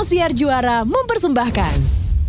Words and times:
Ruang 0.00 0.16
Siar 0.16 0.32
Juara 0.32 0.80
mempersembahkan 0.88 1.76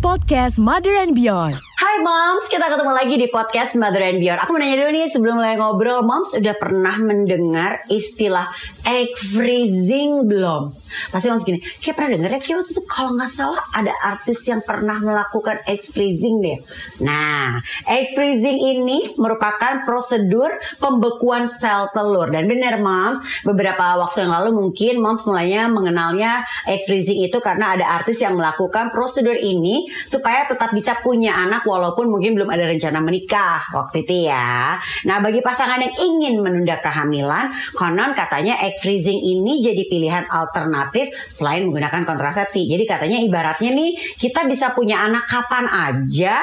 podcast 0.04 0.60
Mother 0.60 0.92
and 1.08 1.16
Beyond. 1.16 1.56
Hai 1.80 2.04
Moms, 2.04 2.52
kita 2.52 2.68
ketemu 2.68 2.92
lagi 2.92 3.16
di 3.16 3.32
podcast 3.32 3.80
Mother 3.80 4.12
and 4.12 4.20
Beyond. 4.20 4.44
Aku 4.44 4.52
mau 4.52 4.60
nanya 4.60 4.84
dulu 4.84 4.92
nih 4.92 5.08
sebelum 5.08 5.40
mulai 5.40 5.56
ngobrol, 5.56 6.04
Moms 6.04 6.36
udah 6.36 6.52
pernah 6.60 7.00
mendengar 7.00 7.80
istilah 7.88 8.52
egg 8.92 9.16
freezing 9.16 10.28
belum? 10.28 10.76
Pasti 11.08 11.32
Moms 11.32 11.48
gini, 11.48 11.64
kayak 11.80 11.96
pernah 11.96 12.12
denger 12.20 12.30
ya, 12.36 12.40
kayak 12.44 12.58
waktu 12.64 12.72
itu 12.76 12.84
kalau 12.84 13.12
nggak 13.16 13.32
salah 13.32 13.64
ada 13.72 13.94
artis 14.04 14.44
yang 14.44 14.60
pernah 14.60 15.00
melakukan 15.00 15.64
egg 15.64 15.88
freezing 15.88 16.44
deh. 16.44 16.60
Nah, 17.08 17.64
egg 17.88 18.12
freezing 18.12 18.60
ini 18.60 19.16
merupakan 19.16 19.88
prosedur 19.88 20.52
pembekuan 20.84 21.48
sel 21.48 21.88
telur. 21.96 22.28
Dan 22.28 22.52
benar 22.52 22.84
Moms, 22.84 23.24
beberapa 23.48 23.96
waktu 24.04 24.28
yang 24.28 24.36
lalu 24.36 24.52
mungkin 24.52 25.00
Moms 25.00 25.24
mulainya 25.24 25.72
mengenalnya 25.72 26.44
egg 26.68 26.84
freezing 26.84 27.24
itu 27.24 27.40
karena 27.40 27.80
ada 27.80 27.86
artis 27.88 28.20
yang 28.20 28.36
melakukan 28.36 28.92
prosedur 28.92 29.40
ini 29.40 29.88
supaya 30.04 30.44
tetap 30.44 30.76
bisa 30.76 31.00
punya 31.00 31.40
anak 31.40 31.64
walaupun 31.64 32.12
mungkin 32.12 32.36
belum 32.36 32.52
ada 32.52 32.68
rencana 32.68 33.00
menikah 33.00 33.64
waktu 33.72 34.04
itu 34.04 34.28
ya. 34.28 34.76
Nah, 35.08 35.18
bagi 35.24 35.40
pasangan 35.40 35.80
yang 35.80 35.96
ingin 35.96 36.44
menunda 36.44 36.76
kehamilan, 36.84 37.54
konon 37.80 38.12
katanya 38.12 38.60
egg 38.60 38.81
freezing 38.82 39.22
ini 39.22 39.62
jadi 39.62 39.86
pilihan 39.86 40.26
alternatif 40.26 41.14
selain 41.30 41.70
menggunakan 41.70 42.02
kontrasepsi. 42.02 42.66
Jadi 42.66 42.84
katanya 42.90 43.22
ibaratnya 43.22 43.70
nih 43.70 43.94
kita 44.18 44.50
bisa 44.50 44.74
punya 44.74 45.06
anak 45.06 45.30
kapan 45.30 45.70
aja 45.70 46.42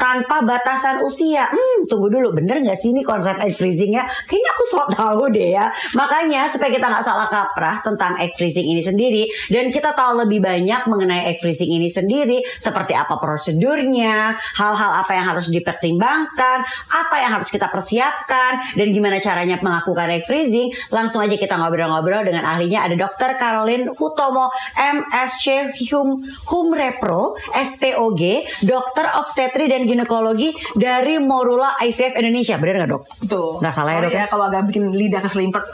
tanpa 0.00 0.40
batasan 0.40 1.04
usia. 1.04 1.44
Hmm, 1.44 1.84
tunggu 1.84 2.08
dulu, 2.08 2.32
bener 2.32 2.64
nggak 2.64 2.78
sih 2.80 2.88
ini 2.88 3.04
konsep 3.04 3.36
egg 3.36 3.52
freezing 3.52 4.00
ya? 4.00 4.08
Kayaknya 4.24 4.50
aku 4.56 4.64
sok 4.64 4.86
tahu 4.96 5.22
deh 5.28 5.52
ya. 5.52 5.68
Makanya 5.92 6.48
supaya 6.48 6.72
kita 6.72 6.88
nggak 6.88 7.04
salah 7.04 7.28
kaprah 7.28 7.84
tentang 7.84 8.16
egg 8.16 8.32
freezing 8.40 8.64
ini 8.64 8.80
sendiri 8.80 9.28
dan 9.52 9.68
kita 9.68 9.92
tahu 9.92 10.24
lebih 10.24 10.40
banyak 10.40 10.88
mengenai 10.88 11.28
egg 11.28 11.44
freezing 11.44 11.68
ini 11.68 11.92
sendiri, 11.92 12.40
seperti 12.56 12.96
apa 12.96 13.20
prosedurnya, 13.20 14.32
hal-hal 14.56 15.04
apa 15.04 15.12
yang 15.12 15.28
harus 15.28 15.52
dipertimbangkan, 15.52 16.64
apa 16.88 17.16
yang 17.20 17.36
harus 17.36 17.52
kita 17.52 17.68
persiapkan, 17.68 18.56
dan 18.72 18.86
gimana 18.96 19.20
caranya 19.20 19.60
melakukan 19.60 20.08
egg 20.08 20.24
freezing. 20.24 20.72
Langsung 20.88 21.20
aja 21.20 21.36
kita 21.36 21.60
ngobrol-ngobrol 21.60 22.24
dengan 22.24 22.48
ahlinya 22.48 22.88
ada 22.88 22.96
Dr. 22.96 23.36
Caroline 23.36 23.92
Hutomo, 23.92 24.48
MSc 24.78 25.76
Hum 26.48 26.72
Repro, 26.72 27.36
SPOG, 27.52 28.22
Dokter 28.64 29.06
Obstetri 29.20 29.68
dan 29.68 29.89
Ginekologi 29.90 30.54
dari 30.78 31.18
Morula 31.18 31.74
IVF 31.82 32.14
Indonesia. 32.22 32.54
Bener 32.62 32.74
nggak 32.78 32.90
dok? 32.94 33.02
Betul. 33.26 33.58
Nggak 33.58 33.74
salah 33.74 33.90
ya 33.90 34.00
dok? 34.06 34.12
ya? 34.14 34.24
kalau 34.30 34.44
agak 34.46 34.62
bikin 34.70 34.84
lidah 34.94 35.18
keselimpet. 35.18 35.64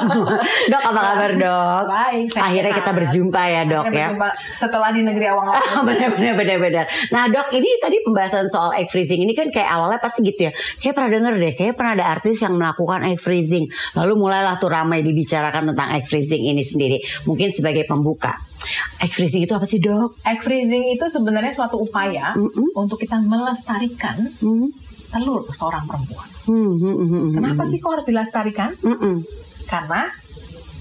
dok 0.72 0.82
apa 0.84 1.00
kabar 1.00 1.30
dok? 1.32 1.82
Baik. 1.88 2.26
sehat. 2.28 2.44
Akhirnya 2.52 2.72
kita 2.76 2.90
berjumpa 2.92 3.42
ya 3.48 3.62
dok 3.64 3.84
ya. 3.88 4.12
berjumpa 4.12 4.28
setelah 4.52 4.92
di 4.92 5.00
negeri 5.00 5.26
awang-awang. 5.32 5.84
benar 5.88 6.08
benar 6.12 6.34
benar 6.36 6.58
benar. 6.60 6.84
Nah 7.08 7.22
dok 7.32 7.48
ini 7.56 7.68
tadi 7.80 7.96
pembahasan 8.04 8.44
soal 8.52 8.76
egg 8.76 8.92
freezing 8.92 9.24
ini 9.24 9.32
kan 9.32 9.48
kayak 9.48 9.72
awalnya 9.72 9.96
pasti 9.96 10.20
gitu 10.20 10.50
ya. 10.50 10.52
Kayak 10.76 10.94
pernah 11.00 11.10
denger 11.16 11.32
deh, 11.40 11.52
kayak 11.56 11.74
pernah 11.80 11.92
ada 11.96 12.06
artis 12.12 12.36
yang 12.44 12.54
melakukan 12.60 13.08
egg 13.08 13.16
freezing. 13.16 13.64
Lalu 13.96 14.12
mulailah 14.20 14.60
tuh 14.60 14.68
ramai 14.68 15.00
dibicarakan 15.00 15.72
tentang 15.72 15.88
egg 15.96 16.04
freezing 16.04 16.44
ini 16.44 16.60
sendiri. 16.60 17.00
Mungkin 17.24 17.48
sebagai 17.56 17.88
pembuka. 17.88 18.36
Egg 18.96 19.12
freezing 19.12 19.44
itu 19.44 19.52
apa 19.52 19.64
sih 19.64 19.78
dok? 19.78 20.16
Egg 20.24 20.40
freezing 20.40 20.88
itu 20.90 21.04
sebenarnya 21.06 21.52
suatu 21.52 21.76
upaya 21.76 22.32
Mm-mm. 22.32 22.72
untuk 22.74 22.96
kita 22.96 23.20
melestarikan 23.20 24.16
Hmm. 24.40 24.68
telur 25.06 25.46
seorang 25.52 25.86
perempuan. 25.86 26.28
Hmm, 26.46 26.74
hmm, 26.76 26.96
hmm, 26.96 27.08
hmm, 27.08 27.32
Kenapa 27.36 27.62
hmm. 27.62 27.70
sih 27.70 27.78
kok 27.78 27.90
harus 27.92 28.06
dilestarikan? 28.06 28.70
Hmm, 28.82 28.98
hmm. 28.98 29.16
Karena 29.66 30.08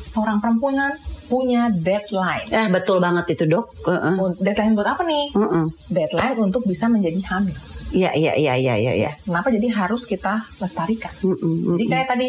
seorang 0.05 0.39
perempuan 0.39 0.95
punya 1.25 1.73
deadline. 1.73 2.47
Eh 2.49 2.67
betul 2.69 3.01
banget 3.01 3.33
itu 3.33 3.45
dok. 3.45 3.65
Heeh. 3.85 4.13
Deadline 4.39 4.73
buat 4.73 4.87
apa 4.87 5.03
nih? 5.03 5.25
Heeh. 5.33 5.65
Deadline 5.89 6.39
untuk 6.39 6.63
bisa 6.63 6.85
menjadi 6.85 7.17
hamil. 7.33 7.57
Iya 7.91 8.11
iya 8.13 8.33
iya 8.33 8.53
iya 8.57 8.73
iya. 8.77 8.93
iya. 8.97 9.11
Kenapa 9.21 9.49
jadi 9.49 9.67
harus 9.73 10.05
kita 10.05 10.41
lestarikan? 10.57 11.13
Hmm, 11.21 11.33
hmm, 11.33 11.41
hmm, 11.41 11.75
Jadi 11.77 11.85
kayak 11.85 12.07
tadi 12.09 12.27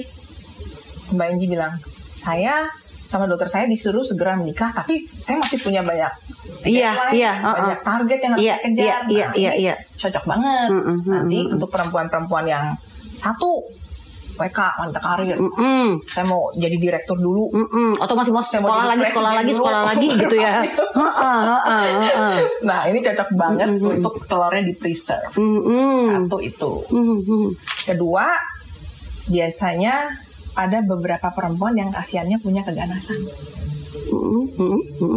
Mbak 1.12 1.26
Inji 1.32 1.46
bilang, 1.46 1.74
saya 2.16 2.66
sama 3.06 3.24
dokter 3.24 3.46
saya 3.46 3.64
disuruh 3.64 4.02
segera 4.02 4.34
menikah, 4.34 4.68
tapi 4.70 5.06
saya 5.06 5.38
masih 5.38 5.58
punya 5.58 5.80
banyak 5.80 6.10
Iya, 6.62 6.90
iya, 7.14 7.32
uh-uh. 7.38 7.54
banyak 7.56 7.80
target 7.80 8.18
yang 8.18 8.30
harus 8.34 8.42
Iya, 8.42 8.52
saya 8.52 8.64
kejar. 8.64 8.82
iya, 8.82 8.96
iya, 9.06 9.24
Nah, 9.24 9.32
iya, 9.32 9.50
ini 9.52 9.60
iya. 9.62 9.74
Cocok 9.96 10.24
banget. 10.26 10.66
Mm-mm, 10.68 10.82
mm-mm, 10.98 11.08
Nanti 11.08 11.38
mm-mm. 11.38 11.54
untuk 11.54 11.68
perempuan-perempuan 11.70 12.44
yang 12.44 12.64
satu 13.16 13.50
WK 14.36 14.58
wanita 14.76 15.00
karir, 15.00 15.32
Hmm, 15.32 15.48
hmm. 15.48 15.88
saya 16.04 16.24
mau 16.26 16.52
jadi 16.52 16.76
direktur 16.76 17.16
dulu. 17.16 17.48
Mm-mm. 17.48 17.96
Atau 17.96 18.12
masih 18.12 18.30
mau 18.30 18.38
Saya 18.38 18.60
sekolah 18.60 18.76
jadi 18.76 18.90
lagi, 18.92 19.02
sekolah 19.08 19.30
lagi, 19.32 19.46
dulu. 19.46 19.56
sekolah 19.56 19.80
lagi 19.86 20.08
gitu 20.12 20.36
ya. 20.36 20.54
Nah 22.62 22.80
ini 22.84 22.98
cocok 23.00 23.28
banget 23.32 23.68
Mm-mm. 23.70 23.90
untuk 23.96 24.14
telurnya 24.26 24.62
di 24.62 24.74
preserve. 24.74 25.32
Mm-mm. 25.36 25.98
Satu 26.04 26.36
itu. 26.38 26.72
Mm-mm. 26.90 27.44
Kedua, 27.86 28.26
biasanya 29.26 30.10
ada 30.56 30.80
beberapa 30.82 31.28
perempuan 31.30 31.76
yang 31.76 31.92
kasihannya 31.92 32.40
punya 32.40 32.64
keganasan. 32.64 33.20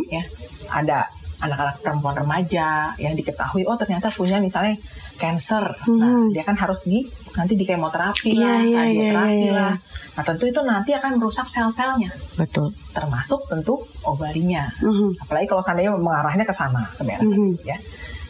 Ya 0.10 0.24
ada 0.70 1.10
anak-anak 1.40 1.80
perempuan 1.80 2.16
remaja 2.16 2.68
yang 3.00 3.16
diketahui 3.16 3.64
oh 3.64 3.74
ternyata 3.74 4.12
punya 4.12 4.38
misalnya 4.38 4.76
cancer 5.16 5.72
nah 5.88 6.28
dia 6.30 6.44
kan 6.44 6.54
harus 6.54 6.84
di 6.84 7.08
nanti 7.34 7.56
di 7.56 7.64
kemoterapi 7.64 8.36
Iya, 8.36 8.44
lah 8.44 8.60
iya, 8.60 8.68
iya, 8.68 8.80
radioterapi 8.84 9.32
iya, 9.32 9.48
iya. 9.48 9.52
lah 9.56 9.74
nah 10.20 10.24
tentu 10.28 10.44
itu 10.46 10.60
nanti 10.62 10.92
akan 10.92 11.16
merusak 11.16 11.48
sel-selnya 11.48 12.12
Betul. 12.36 12.76
termasuk 12.92 13.48
tentu 13.48 13.80
ovarinya 14.04 14.68
Mhm. 14.84 15.16
apalagi 15.24 15.48
kalau 15.48 15.64
seandainya 15.64 15.96
mengarahnya 15.96 16.44
ke 16.44 16.52
sana 16.52 16.84
ke 17.00 17.08
daerah 17.08 17.24
Mhm. 17.24 17.56
ya 17.64 17.78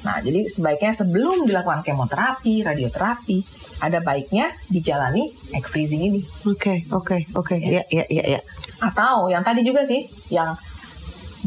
nah 0.05 0.17
jadi 0.23 0.47
sebaiknya 0.47 0.95
sebelum 0.95 1.43
dilakukan 1.43 1.83
kemoterapi 1.83 2.63
radioterapi 2.63 3.43
ada 3.83 3.99
baiknya 3.99 4.51
dijalani 4.71 5.27
egg 5.55 5.65
freezing 5.67 6.03
ini 6.07 6.21
Oke, 6.47 6.83
oke, 6.91 7.17
oke. 7.35 7.55
Ya, 7.59 7.83
ya, 7.91 8.03
ya, 8.07 8.23
ya. 8.37 8.39
atau 8.79 9.27
yang 9.27 9.43
tadi 9.43 9.63
juga 9.63 9.83
sih 9.83 10.03
yang 10.31 10.55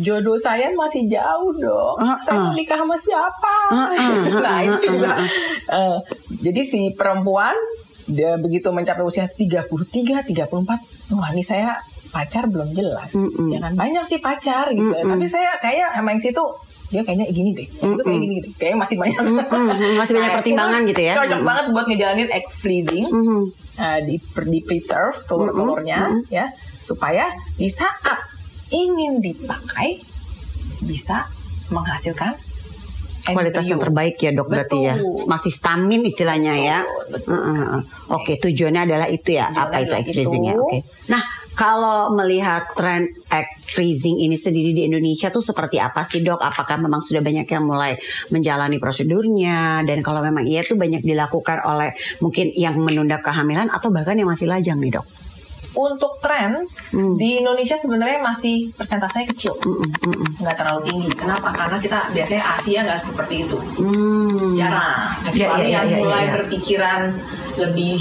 jodoh 0.01 0.41
saya 0.41 0.73
masih 0.73 1.05
jauh 1.09 1.53
dong 1.61 1.97
Uh-uh. 2.01 2.17
saya 2.25 2.41
mau 2.41 2.57
nikah 2.57 2.81
sama 2.81 2.97
siapa 2.97 3.57
Uh-uh, 3.69 4.17
nah 4.45 4.65
uh-uh, 4.65 4.69
itu 4.69 4.85
juga 4.89 5.13
uh-uh. 5.21 5.29
Eh, 5.73 5.97
jadi 6.49 6.61
si 6.65 6.81
perempuan 6.97 7.53
dia 8.09 8.35
begitu 8.41 8.73
mencapai 8.73 9.05
usia 9.05 9.29
33 9.29 9.69
34 9.69 11.15
wah 11.17 11.31
ini 11.33 11.45
saya 11.45 11.77
pacar 12.13 12.45
belum 12.49 12.73
jelas 12.77 13.09
Mm-mm. 13.17 13.49
ya 13.53 13.59
kan 13.61 13.73
banyak 13.73 14.05
sih 14.05 14.21
pacar 14.21 14.69
gitu 14.73 14.85
Mm-mm. 14.85 15.17
tapi 15.17 15.27
saya 15.29 15.57
kayak 15.61 15.97
sama 15.97 16.13
yang 16.13 16.21
situ 16.21 16.45
dia 16.93 17.01
kayaknya 17.01 17.27
gini 17.27 17.51
deh 17.53 17.65
yang 17.75 17.91
itu 17.91 18.03
kayak 18.03 18.21
gini 18.21 18.35
gini 18.37 18.49
kayaknya 18.55 18.79
masih 18.79 18.97
banyak 18.97 19.19
Mm-mm, 19.19 19.93
masih 19.97 20.13
banyak 20.13 20.29
Nah, 20.29 20.37
pertimbangan 20.37 20.81
itu 20.81 20.89
gitu 20.93 21.01
ya. 21.03 21.15
cocok 21.17 21.33
Mm-mm. 21.35 21.49
banget 21.49 21.67
buat 21.71 21.85
ngejalanin 21.89 22.29
egg 22.31 22.47
freezing 22.53 23.07
Mhm. 23.07 23.41
uh, 23.75 23.99
di, 24.03 24.15
di 24.21 24.59
preserve 24.61 25.17
telur-telurnya 25.25 26.01
Mm-mm, 26.07 26.29
ya 26.29 26.47
supaya 26.79 27.25
di 27.55 27.67
saat 27.67 27.97
ingin 28.71 29.19
dipakai 29.19 29.97
bisa 30.83 31.25
menghasilkan 31.69 32.37
Kualitas 33.23 33.63
yang 33.65 33.79
terbaik 33.79 34.19
ya 34.19 34.35
dok 34.35 34.51
berarti 34.51 34.83
ya. 34.83 34.99
Betul. 34.99 35.31
Masih 35.31 35.55
stamin 35.55 36.03
istilahnya 36.03 36.59
ya. 36.59 36.79
Betul 37.07 37.39
sekali. 37.39 37.63
heeh. 37.63 37.81
Oke, 38.11 38.33
tujuannya 38.37 38.83
adalah 38.83 39.07
itu 39.07 39.31
ya. 39.31 39.47
Tujuannya 39.47 39.63
Apa 39.63 39.77
itu 39.79 39.93
egg 39.95 40.07
freezing 40.11 40.43
ya? 40.43 40.55
Oke. 40.59 40.83
Nah, 41.07 41.23
kalau 41.63 42.11
melihat 42.11 42.67
tren 42.75 43.07
egg 43.31 43.47
freezing 43.63 44.19
ini 44.19 44.35
sendiri 44.35 44.75
di 44.75 44.83
Indonesia 44.91 45.31
tuh 45.31 45.47
seperti 45.47 45.79
apa 45.79 46.03
sih 46.03 46.27
dok? 46.27 46.43
Apakah 46.43 46.75
memang 46.75 46.99
sudah 46.99 47.23
banyak 47.23 47.47
yang 47.47 47.63
mulai 47.63 47.95
menjalani 48.35 48.83
prosedurnya? 48.83 49.87
Dan 49.87 50.03
kalau 50.03 50.27
memang 50.27 50.43
iya 50.43 50.67
tuh 50.67 50.75
banyak 50.75 51.07
dilakukan 51.07 51.63
oleh 51.63 51.95
mungkin 52.19 52.51
yang 52.59 52.75
menunda 52.83 53.23
kehamilan 53.23 53.71
atau 53.71 53.95
bahkan 53.95 54.19
yang 54.19 54.27
masih 54.27 54.51
lajang 54.51 54.83
nih 54.83 54.99
dok? 54.99 55.07
untuk 55.73 56.21
tren 56.21 56.69
Hmm. 56.93 57.17
di 57.17 57.41
Indonesia 57.41 57.73
sebenarnya 57.73 58.21
masih 58.21 58.69
persentasenya 58.77 59.33
kecil 59.33 59.57
Mm-mm, 59.57 59.89
mm-mm. 60.05 60.29
nggak 60.45 60.57
terlalu 60.61 60.81
tinggi 60.85 61.09
kenapa 61.17 61.49
karena 61.49 61.81
kita 61.81 62.13
biasanya 62.13 62.45
Asia 62.45 62.85
nggak 62.85 63.01
seperti 63.01 63.49
itu 63.49 63.57
Hmm. 63.81 64.53
jarang 64.53 65.17
Ya, 65.33 65.49
kecuali 65.49 65.65
ya, 65.65 65.69
ya, 65.73 65.77
yang 65.81 65.89
ya, 65.89 65.97
mulai 65.97 66.25
ya. 66.29 66.33
berpikiran 66.37 67.01
lebih 67.57 67.99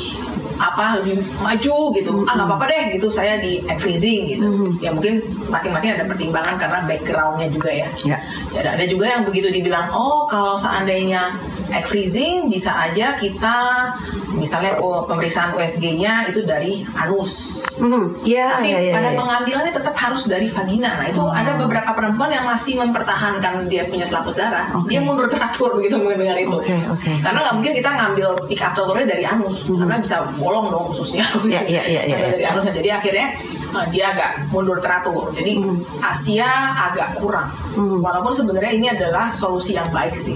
apa 0.62 1.02
lebih 1.02 1.18
maju 1.36 1.78
gitu 1.92 2.12
ah 2.24 2.38
nggak 2.38 2.48
apa-apa 2.48 2.66
deh 2.70 2.84
gitu 2.94 3.10
saya 3.10 3.42
di 3.42 3.58
freezing 3.76 4.30
gitu 4.30 4.46
Mhm. 4.46 4.70
ya 4.78 4.94
mungkin 4.94 5.18
masing-masing 5.50 5.98
ada 5.98 6.06
pertimbangan 6.06 6.54
karena 6.56 6.86
backgroundnya 6.86 7.50
juga 7.50 7.70
ya 7.72 7.88
Ya. 8.06 8.18
Ya, 8.54 8.60
ada 8.70 8.86
juga 8.86 9.10
yang 9.10 9.26
begitu 9.26 9.50
dibilang 9.50 9.90
oh 9.90 10.24
kalau 10.26 10.54
seandainya 10.54 11.34
egg 11.72 11.88
freezing 11.88 12.52
bisa 12.52 12.72
aja 12.76 13.16
kita 13.16 13.90
misalnya 14.36 14.78
oh, 14.80 15.04
pemeriksaan 15.08 15.56
USG-nya 15.56 16.32
itu 16.32 16.44
dari 16.44 16.84
anus 16.96 17.64
Mhm. 17.82 18.28
Ya, 18.28 18.62
tapi 18.62 18.70
ya, 18.70 18.80
ya, 18.84 18.94
pada 18.94 19.10
ya. 19.10 19.18
pengambilannya 19.18 19.74
tetap 19.74 19.96
harus 19.98 20.30
dari 20.30 20.46
vagina. 20.54 21.02
Nah 21.02 21.08
itu 21.10 21.24
ada 21.26 21.58
beberapa 21.58 21.92
perempuan 21.98 22.30
yang 22.30 22.46
masih 22.46 22.78
mempertahankan 22.78 23.66
dia 23.66 23.90
punya 23.90 24.06
selaput 24.06 24.38
darah. 24.38 24.70
Oke. 24.78 24.94
Dia 24.94 25.02
mundur 25.02 25.26
teratur 25.26 25.74
begitu 25.74 25.98
mendengar 25.98 26.38
itu. 26.38 26.54
Oke, 26.54 26.78
oke. 26.92 27.12
Karena 27.26 27.40
nggak 27.42 27.56
mungkin 27.58 27.74
kita 27.74 27.90
ngambil 27.90 28.30
pick 28.46 28.62
up 28.62 28.78
telurnya 28.78 29.08
dari 29.10 29.24
anus, 29.26 29.66
karena 29.66 29.98
bisa 29.98 30.30
bolong 30.38 30.70
dong 30.70 30.86
khususnya. 30.94 31.26
Ya, 31.50 31.66
ya, 31.66 31.84
ya, 31.84 32.02
ya, 32.06 32.16
ya. 32.22 32.28
dari 32.38 32.46
anusnya. 32.46 32.74
Jadi 32.76 32.90
akhirnya 32.92 33.28
Nah, 33.72 33.88
dia 33.88 34.12
agak 34.12 34.52
mundur 34.52 34.84
teratur. 34.84 35.32
Jadi 35.32 35.64
Asia 36.04 36.76
agak 36.92 37.16
kurang. 37.24 37.48
Walaupun 37.80 38.36
sebenarnya 38.36 38.72
ini 38.76 38.88
adalah 38.92 39.32
solusi 39.32 39.80
yang 39.80 39.88
baik 39.96 40.16
sih. 40.20 40.36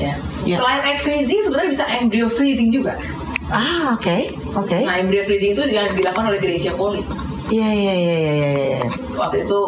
Ya. 0.00 0.14
Ya. 0.42 0.56
Selain 0.58 0.80
egg 0.90 0.98
freezing 1.02 1.40
sebenarnya 1.42 1.70
bisa 1.70 1.84
embryo 1.86 2.26
freezing 2.26 2.70
juga. 2.74 2.98
Ah, 3.52 3.94
oke. 3.94 4.26
Oke. 4.56 4.78
Nah, 4.82 4.98
embryo 4.98 5.22
freezing 5.22 5.52
itu 5.54 5.62
yang 5.70 5.92
dilakukan 5.92 6.32
oleh 6.32 6.40
Gracia 6.40 6.72
Poli. 6.74 7.04
Iya, 7.52 7.70
iya, 7.70 7.94
iya, 7.94 8.16
iya, 8.16 8.32
iya, 8.32 8.50
iya. 8.80 8.88
Waktu 9.14 9.44
itu 9.44 9.60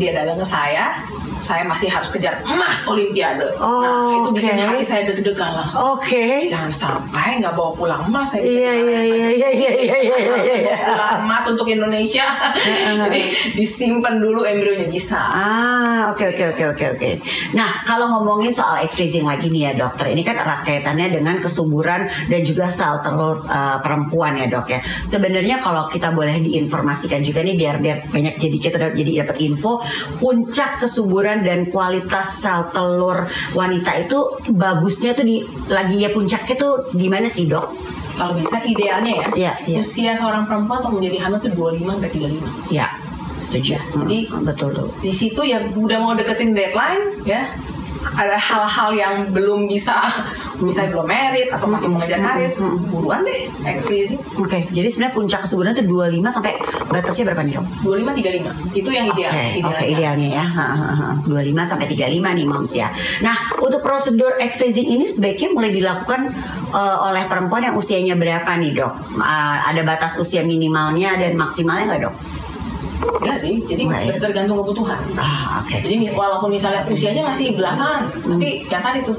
dia 0.00 0.10
datang 0.16 0.40
ke 0.40 0.46
saya, 0.46 0.96
saya 1.40 1.62
masih 1.64 1.88
harus 1.90 2.10
kejar 2.10 2.40
emas 2.44 2.84
Olimpiade. 2.88 3.46
Oh, 3.58 3.82
nah, 3.82 4.22
itu 4.22 4.28
bikin 4.34 4.56
oke. 4.58 4.64
hati 4.74 4.84
saya 4.84 5.02
deg-degan 5.08 5.52
langsung. 5.54 5.98
Oke. 5.98 6.48
Jangan 6.48 6.72
sampai 6.72 7.38
nggak 7.42 7.54
bawa 7.54 7.72
pulang 7.74 8.02
emas 8.08 8.34
saya 8.34 8.42
Iya, 8.44 8.72
iya, 8.74 9.00
iya, 9.02 9.02
iya, 9.04 9.30
iya, 9.30 9.50
iya, 9.52 9.70
iya, 9.78 9.98
iya, 10.00 10.16
harus 10.34 10.46
iya. 10.48 10.76
pulang 10.84 11.12
emas 11.24 11.44
untuk 11.50 11.66
Indonesia. 11.68 12.26
Jadi 13.08 13.20
disimpan 13.54 14.14
dulu 14.18 14.42
embrionya 14.42 14.88
bisa. 14.88 15.20
Ah, 15.30 16.10
oke 16.12 16.24
oke 16.34 16.44
oke 16.56 16.64
oke 16.74 16.84
oke. 16.96 17.10
Nah, 17.54 17.82
kalau 17.84 18.10
ngomongin 18.18 18.50
soal 18.50 18.82
egg 18.82 18.92
freezing 18.92 19.26
lagi 19.26 19.52
nih 19.52 19.70
ya 19.70 19.72
dokter, 19.76 20.10
ini 20.10 20.22
kan 20.24 20.36
erat 20.40 20.64
kaitannya 20.64 21.12
dengan 21.12 21.36
kesuburan 21.38 22.08
dan 22.28 22.40
juga 22.42 22.66
sel 22.66 23.00
telur 23.04 23.44
uh, 23.46 23.78
perempuan 23.84 24.40
ya 24.40 24.46
dok 24.48 24.66
ya. 24.72 24.80
Sebenarnya 25.04 25.60
kalau 25.60 25.86
kita 25.90 26.10
boleh 26.12 26.40
diinformasikan 26.40 27.20
juga 27.22 27.44
nih 27.44 27.54
biar 27.58 27.76
biar 27.78 27.98
banyak 28.08 28.34
jadi 28.40 28.56
kita 28.56 28.76
jadi 28.96 29.10
dapat 29.24 29.36
info 29.44 29.82
puncak 30.18 30.80
kesuburan 30.80 31.27
dan 31.36 31.68
kualitas 31.68 32.40
sel 32.40 32.64
telur 32.70 33.24
wanita 33.52 33.92
itu 33.98 34.18
bagusnya 34.50 35.12
tuh 35.12 35.24
di 35.24 35.36
lagi 35.68 36.00
ya 36.00 36.10
puncaknya 36.10 36.54
tuh 36.54 36.74
di 36.92 37.06
mana 37.06 37.28
sih 37.28 37.44
dok? 37.44 37.68
Kalau 38.14 38.34
bisa 38.34 38.58
idealnya 38.64 39.14
ya, 39.14 39.28
Iya, 39.30 39.52
iya. 39.68 39.76
usia 39.78 40.10
seorang 40.10 40.42
perempuan 40.42 40.82
untuk 40.82 40.98
menjadi 40.98 41.22
hamil 41.22 41.38
tuh 41.38 41.52
25 41.54 41.94
sampai 41.94 42.10
35. 42.10 42.50
Ya, 42.66 42.86
setuju. 43.38 43.78
Jadi- 43.78 44.26
Hmm, 44.26 44.42
betul 44.42 44.68
dok. 44.74 44.90
Di 44.98 45.14
situ 45.14 45.38
ya 45.40 45.62
udah 45.62 45.98
mau 45.98 46.12
deketin 46.12 46.50
deadline 46.50 47.14
ya. 47.22 47.46
Ada 48.18 48.34
hal-hal 48.34 48.90
yang 48.92 49.14
belum 49.30 49.70
bisa, 49.70 49.94
misalnya 50.58 50.90
belum 50.90 51.06
merit 51.06 51.48
atau 51.48 51.66
masih 51.66 51.86
mau 51.86 52.02
ngejar 52.02 52.18
karir, 52.18 52.50
buruan 52.90 53.22
deh 53.22 53.46
egg 53.62 53.78
freezing. 53.86 54.18
Oke, 54.36 54.58
jadi 54.68 54.88
sebenarnya 54.90 55.14
puncak 55.14 55.40
kesuburan 55.46 55.70
itu 55.70 55.84
25 55.86 56.34
sampai 56.34 56.52
batasnya 56.88 57.24
berapa 57.30 57.42
nih 57.46 57.52
dok? 57.54 57.64
25 57.86 58.18
35 58.74 58.78
itu 58.78 58.90
yang 58.90 59.06
Oke, 59.08 59.22
ideal. 59.22 59.68
oke 59.70 59.84
idealnya 59.86 60.28
ya. 60.42 60.44
Ha, 60.44 60.66
ha, 60.74 60.90
ha. 60.92 61.06
25 61.22 61.62
sampai 61.62 61.86
35 61.86 62.36
nih 62.38 62.46
moms 62.46 62.72
ya. 62.74 62.88
Nah, 63.22 63.36
untuk 63.58 63.80
prosedur 63.80 64.34
egg 64.38 64.54
freezing 64.54 64.88
ini 64.88 65.06
sebaiknya 65.06 65.48
mulai 65.52 65.70
dilakukan 65.70 66.20
eh, 66.74 66.96
oleh 67.06 67.22
perempuan 67.26 67.62
yang 67.62 67.74
usianya 67.74 68.18
berapa 68.18 68.50
nih, 68.58 68.74
Dok? 68.74 68.92
Ah, 69.18 69.62
ada 69.64 69.82
batas 69.82 70.18
usia 70.18 70.42
minimalnya 70.42 71.14
dan 71.16 71.38
maksimalnya 71.38 71.84
nggak, 71.94 72.02
Dok? 72.10 72.16
Enggak 72.98 73.38
sih, 73.40 73.62
jadi 73.62 73.82
Nggak 73.86 74.02
ya? 74.04 74.12
tergantung 74.18 74.58
kebutuhan. 74.58 74.98
Ah, 75.14 75.62
oke. 75.62 75.70
Jadi 75.70 76.10
walaupun 76.10 76.50
misalnya 76.50 76.82
usianya 76.84 77.22
masih 77.22 77.54
belasan, 77.54 78.10
tapi 78.10 78.62
yang 78.66 78.82
tadi 78.82 79.06
tuh 79.06 79.14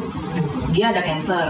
dia 0.69 0.86
ada 0.94 1.01
cancer. 1.01 1.45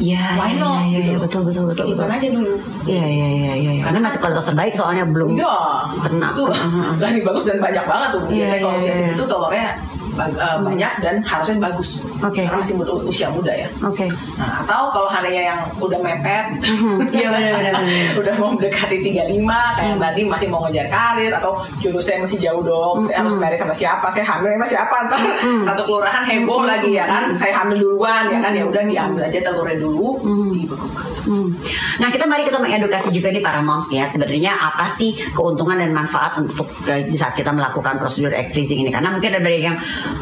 Iya, 0.00 0.24
Why 0.38 0.56
iya, 0.56 0.60
not? 0.60 0.80
iya, 0.88 0.98
gitu 0.98 0.98
iya, 0.98 1.12
loh. 1.12 1.22
betul, 1.24 1.40
betul, 1.44 1.64
betul, 1.70 1.84
Simpan 1.92 2.06
betul. 2.08 2.18
aja 2.18 2.28
dulu. 2.32 2.52
Iya, 2.88 3.04
iya, 3.06 3.28
iya, 3.28 3.52
iya. 3.54 3.72
iya. 3.78 3.82
Karena 3.84 3.98
masih 4.04 4.18
kualitas 4.18 4.44
terbaik 4.48 4.72
soalnya 4.74 5.04
belum. 5.06 5.30
Iya, 5.36 5.56
Kena. 6.02 6.28
Itu 6.32 6.44
ah, 6.48 6.56
ah. 6.56 6.92
lagi 6.98 7.20
bagus 7.20 7.44
dan 7.44 7.58
banyak 7.60 7.84
banget 7.84 8.08
tuh. 8.12 8.22
Iya, 8.28 8.36
Biasanya 8.36 8.60
kalau 8.60 8.74
iya, 8.74 8.80
usia 8.80 8.90
iya. 8.90 8.98
segitu 8.98 9.24
telurnya 9.28 9.68
eh, 10.18 10.58
banyak 10.60 10.92
dan 11.00 11.14
harusnya 11.24 11.56
bagus. 11.62 12.04
Oke. 12.20 12.44
Karena 12.44 12.60
masih 12.60 12.76
muda, 12.78 12.92
usia 13.04 13.28
muda 13.32 13.52
ya. 13.52 13.68
Oke. 13.84 14.06
Nah, 14.36 14.62
atau 14.64 14.92
kalau 14.92 15.08
harinya 15.08 15.42
yang 15.54 15.60
udah 15.80 15.98
mepet, 16.00 16.46
Iya, 17.16 17.28
benar, 17.28 17.52
benar, 17.52 17.72
benar. 17.82 18.20
udah 18.20 18.34
mau 18.40 18.50
mendekati 18.56 18.96
35, 19.04 19.42
kayak 19.44 19.88
yang 19.88 20.00
tadi 20.00 20.20
masih 20.24 20.46
mau 20.48 20.60
ngejar 20.64 20.86
karir 20.88 21.32
atau 21.32 21.52
jodoh 21.80 22.02
saya 22.02 22.22
masih 22.22 22.38
jauh 22.40 22.62
dong, 22.64 23.04
saya 23.04 23.24
harus 23.24 23.34
married 23.36 23.60
sama 23.60 23.74
siapa, 23.74 24.06
saya 24.08 24.24
hamil 24.24 24.56
sama 24.56 24.66
siapa, 24.68 24.96
ntar 25.08 25.20
satu 25.66 25.82
kelurahan 25.84 26.24
heboh 26.24 26.64
lagi 26.64 26.96
ya 26.96 27.04
kan, 27.04 27.32
saya 27.36 27.52
hamil 27.62 27.76
duluan 27.78 28.30
ya 28.30 28.38
kan, 28.40 28.52
ya 28.54 28.64
udah 28.64 28.82
diambil 28.86 29.22
aja 29.28 29.38
telurnya 29.44 29.76
dulu, 29.80 30.20
dibekukan. 30.54 31.06
Hmm. 31.22 31.54
Nah 32.02 32.08
kita 32.10 32.26
mari 32.26 32.42
kita 32.42 32.58
mengedukasi 32.58 33.14
juga 33.14 33.30
nih 33.30 33.42
para 33.42 33.62
moms 33.62 33.94
ya 33.94 34.02
sebenarnya 34.02 34.58
apa 34.58 34.90
sih 34.90 35.14
keuntungan 35.30 35.78
dan 35.78 35.94
manfaat 35.94 36.34
untuk 36.42 36.66
eh, 36.90 37.06
di 37.06 37.14
saat 37.14 37.38
kita 37.38 37.54
melakukan 37.54 37.98
prosedur 38.02 38.34
egg 38.34 38.50
freezing 38.50 38.82
ini 38.82 38.90
karena 38.90 39.14
mungkin 39.14 39.30
ada 39.30 39.50
yang 39.50 39.78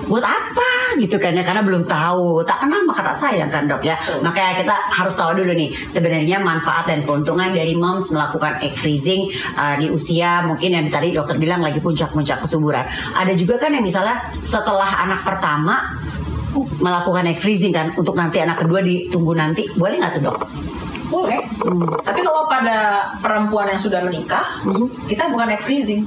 buat 0.06 0.25
apa? 0.25 0.99
Gitu 0.99 1.17
kan 1.17 1.32
ya 1.37 1.47
karena 1.47 1.62
belum 1.62 1.87
tahu. 1.87 2.43
Tak 2.43 2.67
kenal 2.67 2.82
maka 2.85 3.12
tak 3.12 3.17
sayang 3.17 3.50
kan 3.50 3.67
dok 3.71 3.82
ya. 3.85 3.94
Makanya 4.21 4.65
kita 4.65 4.75
harus 4.91 5.15
tahu 5.15 5.38
dulu 5.38 5.53
nih 5.55 5.71
sebenarnya 5.87 6.43
manfaat 6.43 6.91
dan 6.91 7.06
keuntungan 7.06 7.55
dari 7.55 7.79
moms 7.79 8.11
melakukan 8.11 8.59
egg 8.61 8.75
freezing 8.75 9.31
eh, 9.56 9.75
di 9.79 9.87
usia 9.88 10.43
mungkin 10.43 10.75
yang 10.75 10.87
tadi 10.91 11.15
dokter 11.15 11.38
bilang 11.38 11.62
lagi 11.62 11.79
puncak-puncak 11.79 12.43
kesuburan. 12.43 12.85
Ada 13.15 13.32
juga 13.38 13.56
kan 13.56 13.71
yang 13.71 13.85
misalnya 13.85 14.19
setelah 14.43 15.06
anak 15.06 15.23
pertama 15.23 15.94
melakukan 16.82 17.31
egg 17.31 17.38
freezing 17.38 17.71
kan 17.71 17.94
untuk 17.94 18.19
nanti 18.19 18.43
anak 18.43 18.59
kedua 18.59 18.82
ditunggu 18.82 19.32
nanti. 19.38 19.71
Boleh 19.79 20.03
nggak 20.03 20.19
tuh 20.19 20.23
dok? 20.31 20.38
Boleh. 21.11 21.43
Tapi 22.06 22.21
kalau 22.23 22.47
pada 22.47 23.06
perempuan 23.19 23.67
yang 23.71 23.81
sudah 23.81 24.00
menikah, 24.03 24.47
kita 25.11 25.27
bukan 25.31 25.55
egg 25.55 25.62
freezing. 25.62 26.06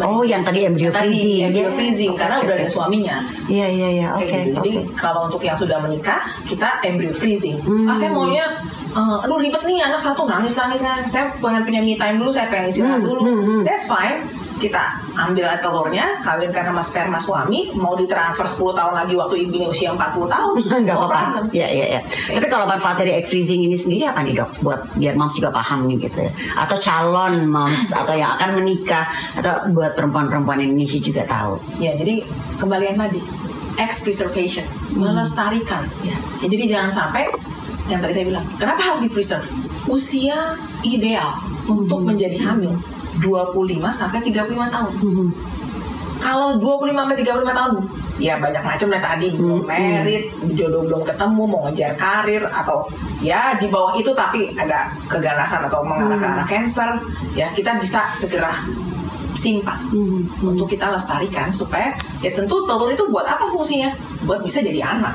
Oh, 0.00 0.22
yang 0.22 0.40
tadi 0.40 0.62
embryo 0.62 0.88
Yang 0.88 0.94
tadi 0.94 1.08
freezing. 1.10 1.40
embryo 1.44 1.64
Ya. 1.64 1.72
freezing 1.72 2.12
karena 2.14 2.36
Oke, 2.36 2.44
udah 2.44 2.54
ada 2.56 2.68
suaminya. 2.68 3.16
Iya 3.46 3.66
iya 3.68 3.88
iya. 3.90 4.08
Oke. 4.12 4.26
gitu. 4.28 4.54
Jadi 4.54 4.72
oke. 4.78 4.94
kalau 4.94 5.20
untuk 5.24 5.40
yang 5.40 5.54
sudah 5.54 5.78
menikah, 5.78 6.20
kita 6.44 6.68
embryo 6.82 7.10
freezing. 7.10 7.58
Hmm. 7.58 7.84
Ah, 7.84 7.94
saya 7.94 8.10
maunya, 8.10 8.46
eh, 8.88 9.16
aduh 9.20 9.36
ribet 9.36 9.62
nih 9.62 9.82
anak 9.82 9.98
satu 9.98 10.22
nangis 10.24 10.54
nangis 10.54 10.80
nangis. 10.80 11.06
Saya 11.08 11.30
pengen 11.34 11.62
punya 11.62 11.80
me 11.80 11.94
time 11.94 12.16
dulu, 12.16 12.30
saya 12.30 12.46
pengen 12.46 12.68
istirahat 12.68 12.96
Hmm, 12.96 13.06
dulu. 13.06 13.20
hmm, 13.20 13.40
hmm. 13.42 13.62
That's 13.62 13.86
fine. 13.86 14.22
Kita 14.58 14.82
ambil 15.14 15.54
telurnya, 15.62 16.18
kawinkan 16.18 16.66
sama 16.66 16.82
sperma 16.82 17.18
suami, 17.22 17.70
mau 17.78 17.94
ditransfer 17.94 18.42
10 18.42 18.74
tahun 18.74 18.94
lagi 18.94 19.14
waktu 19.14 19.34
ibunya 19.46 19.70
usia 19.70 19.94
40 19.94 20.26
tahun. 20.26 20.54
Nggak 20.82 20.96
no 20.98 21.06
apa-apa. 21.06 21.18
problem. 21.22 21.44
Iya 21.54 21.68
iya 21.70 21.86
iya. 21.94 22.00
Tapi 22.34 22.46
kalau 22.50 22.66
manfaat 22.66 22.98
dari 22.98 23.14
egg 23.14 23.30
freezing 23.30 23.62
ini 23.62 23.78
sendiri 23.78 24.10
apa 24.10 24.26
nih 24.26 24.34
dok? 24.42 24.50
Buat 24.66 24.80
biar 24.98 25.14
moms 25.14 25.38
juga 25.38 25.54
paham 25.54 25.86
nih 25.86 25.96
gitu 26.10 26.26
ya. 26.26 26.32
Atau 26.58 26.76
calon 26.82 27.46
moms 27.46 27.94
atau 27.94 28.14
yang 28.18 28.34
akan 28.34 28.58
menikah 28.58 29.06
atau 29.38 29.70
buat 29.70 29.94
perempuan-perempuan 29.94 30.58
Indonesia 30.58 30.98
juga 30.98 31.22
tahu. 31.22 31.54
Ya, 31.78 31.94
jadi 31.94 32.26
kembali 32.58 32.84
yang 32.94 32.98
tadi, 32.98 33.20
ex 33.78 34.02
preservation, 34.02 34.66
melestarikan. 34.98 35.86
Ya. 36.02 36.18
Ya, 36.42 36.46
jadi 36.50 36.64
jangan 36.66 36.90
sampai 36.90 37.30
yang 37.86 38.02
tadi 38.02 38.12
saya 38.12 38.26
bilang, 38.26 38.44
kenapa 38.58 38.80
harus 38.82 39.00
di 39.06 39.10
preserve? 39.10 39.46
Usia 39.88 40.52
ideal 40.84 41.32
untuk 41.64 42.04
menjadi 42.04 42.36
hamil 42.44 42.76
25 43.20 43.78
sampai 43.90 44.18
35 44.22 44.74
tahun. 44.74 44.92
Kalau 46.18 46.58
25 46.58 46.98
sampai 46.98 47.16
35 47.22 47.46
tahun, 47.54 47.74
ya 48.18 48.34
banyak 48.42 48.62
macam 48.62 48.88
lah 48.90 49.02
tadi. 49.02 49.26
Belum 49.38 49.62
merit, 49.62 50.34
jodoh 50.58 50.82
belum 50.82 51.02
ketemu, 51.06 51.42
mau 51.46 51.60
ngejar 51.70 51.94
karir 51.94 52.42
atau 52.50 52.82
ya 53.22 53.54
di 53.54 53.70
bawah 53.70 53.94
itu 53.94 54.10
tapi 54.14 54.50
ada 54.58 54.90
keganasan 55.06 55.70
atau 55.70 55.86
mengarah 55.86 56.18
ke 56.18 56.26
arah 56.26 56.46
cancer, 56.50 56.90
ya 57.38 57.46
kita 57.54 57.78
bisa 57.78 58.10
segera 58.10 58.66
simpan 59.36 59.76
untuk 60.40 60.66
kita 60.68 60.88
lestarikan 60.92 61.52
supaya 61.52 61.92
ya 62.24 62.32
tentu 62.32 62.64
telur 62.64 62.88
itu 62.90 63.04
buat 63.12 63.26
apa 63.26 63.48
fungsinya? 63.50 63.92
Buat 64.24 64.42
bisa 64.42 64.64
jadi 64.64 64.80
anak. 64.82 65.14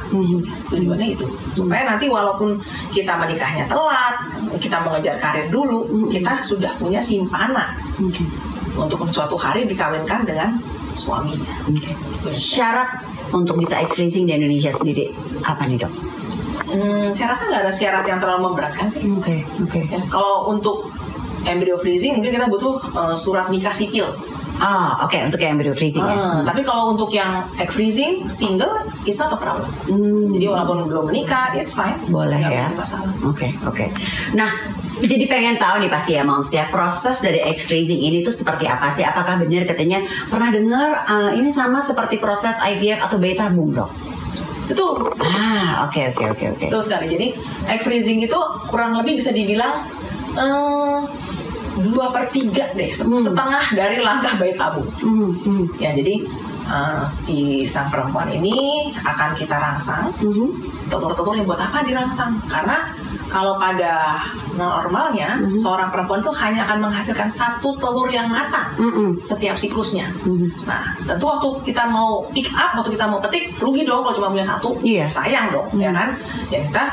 Tujuannya 0.69 1.17
itu. 1.17 1.25
Supaya 1.53 1.87
nanti 1.87 2.07
walaupun 2.07 2.57
kita 2.93 3.17
menikahnya 3.17 3.65
telat 3.65 4.15
kita 4.61 4.77
mengejar 4.85 5.17
karir 5.17 5.47
dulu 5.49 6.09
kita 6.09 6.39
sudah 6.41 6.71
punya 6.77 7.01
simpanan. 7.01 7.73
Untuk 8.73 9.05
suatu 9.09 9.37
hari 9.37 9.69
dikawinkan 9.69 10.25
dengan 10.25 10.57
suaminya. 10.97 11.45
Syarat 12.29 13.01
untuk 13.33 13.57
bisa 13.57 13.81
egg 13.81 13.93
freezing 13.93 14.29
di 14.29 14.33
Indonesia 14.37 14.69
sendiri 14.73 15.09
apa 15.45 15.65
nih 15.65 15.81
dok? 15.81 15.93
Hmm, 16.73 17.13
saya 17.13 17.37
rasa 17.37 17.53
nggak 17.53 17.61
ada 17.69 17.73
syarat 17.73 18.05
yang 18.09 18.17
terlalu 18.17 18.49
memberatkan 18.49 18.89
sih. 18.89 19.05
Oke 19.13 19.45
oke. 19.61 19.81
Ya, 19.89 20.01
kalau 20.09 20.49
untuk 20.49 20.89
embryo 21.45 21.75
freezing 21.79 22.19
mungkin 22.19 22.31
kita 22.35 22.47
butuh 22.47 22.75
eh, 22.79 23.15
surat 23.15 23.47
nikah 23.49 23.73
sipil 23.73 24.07
Ah 24.61 25.01
oke 25.01 25.17
untuk 25.17 25.41
yang 25.41 25.57
embryo 25.57 25.73
freezing 25.73 26.05
ya. 26.05 26.13
Ah, 26.13 26.39
tapi 26.45 26.61
kalau 26.61 26.93
untuk 26.93 27.09
yang 27.09 27.41
egg 27.57 27.73
freezing 27.73 28.29
single, 28.29 28.85
it's 29.01 29.17
not 29.17 29.33
a 29.33 29.39
problem. 29.39 29.65
Hmm. 29.89 30.29
Jadi 30.29 30.45
walaupun 30.45 30.85
belum 30.85 31.09
menikah, 31.09 31.57
it's 31.57 31.73
fine. 31.73 31.97
Boleh 32.05 32.37
Nggak 32.37 32.53
ya. 32.53 32.67
Oke, 33.25 33.49
oke. 33.65 33.85
Nah, 34.37 34.53
jadi 35.01 35.25
pengen 35.25 35.57
tahu 35.57 35.81
nih 35.81 35.89
pasti 35.89 36.13
ya 36.13 36.21
moms 36.21 36.53
ya 36.53 36.69
proses 36.69 37.17
dari 37.25 37.41
egg 37.41 37.57
freezing 37.65 37.97
ini 37.97 38.21
tuh 38.21 38.29
seperti 38.29 38.69
apa 38.69 38.93
sih? 38.93 39.01
Apakah 39.01 39.41
benar 39.41 39.65
katanya 39.65 40.05
pernah 40.29 40.53
dengar 40.53 40.89
uh, 41.09 41.31
ini 41.33 41.49
sama 41.49 41.81
seperti 41.81 42.21
proses 42.21 42.61
IVF 42.61 43.01
atau 43.01 43.17
bayi 43.17 43.33
tabung 43.33 43.73
dok? 43.73 43.89
Itu 44.69 44.95
Ah, 45.19 45.89
oke 45.89 46.13
oke 46.13 46.23
oke 46.29 46.45
oke. 46.55 46.65
betul 46.69 46.83
sekali. 46.85 47.09
Jadi 47.09 47.27
egg 47.73 47.81
freezing 47.81 48.21
itu 48.21 48.37
kurang 48.69 48.95
lebih 49.01 49.17
bisa 49.17 49.33
dibilang 49.33 49.81
eh, 50.35 50.99
dua 51.83 52.05
per 52.09 52.29
tiga 52.29 52.65
deh, 52.71 52.89
se- 52.89 53.05
setengah 53.05 53.65
dari 53.71 53.97
langkah 53.99 54.33
bayi 54.35 54.53
tabung. 54.53 54.85
Hmm, 54.99 55.31
hmm. 55.35 55.65
Ya 55.77 55.91
jadi 55.91 56.21
eh, 56.63 57.03
si 57.05 57.39
sang 57.65 57.89
perempuan 57.89 58.29
ini 58.29 58.53
akan 58.95 59.33
kita 59.33 59.55
rangsang. 59.55 60.13
Mhm. 60.19 60.47
Telur-telur 60.87 61.33
yang 61.33 61.45
buat 61.45 61.57
apa 61.59 61.81
dirangsang? 61.81 62.37
Karena 62.45 62.85
kalau 63.25 63.57
pada 63.57 64.21
normalnya 64.53 65.41
Mhm. 65.41 65.57
seorang 65.57 65.89
perempuan 65.89 66.21
tuh 66.21 66.29
hanya 66.31 66.61
akan 66.63 66.85
menghasilkan 66.85 67.25
satu 67.25 67.73
telur 67.75 68.05
yang 68.07 68.29
matang 68.29 68.69
Mm-mm. 68.77 69.17
setiap 69.19 69.57
siklusnya. 69.57 70.05
Mhm. 70.21 70.53
Nah, 70.63 70.93
tentu 71.01 71.25
waktu 71.25 71.49
kita 71.65 71.89
mau 71.89 72.21
pick 72.29 72.53
up, 72.53 72.77
waktu 72.77 72.93
kita 72.93 73.09
mau 73.09 73.17
petik, 73.17 73.57
rugi 73.57 73.81
dong 73.83 74.05
kalau 74.05 74.13
cuma 74.13 74.29
punya 74.29 74.45
satu. 74.45 74.77
Iya. 74.85 75.09
Sayang 75.09 75.49
dong, 75.49 75.65
ya 75.75 75.89
kan? 75.89 76.13
Ya 76.53 76.61
kita 76.61 76.83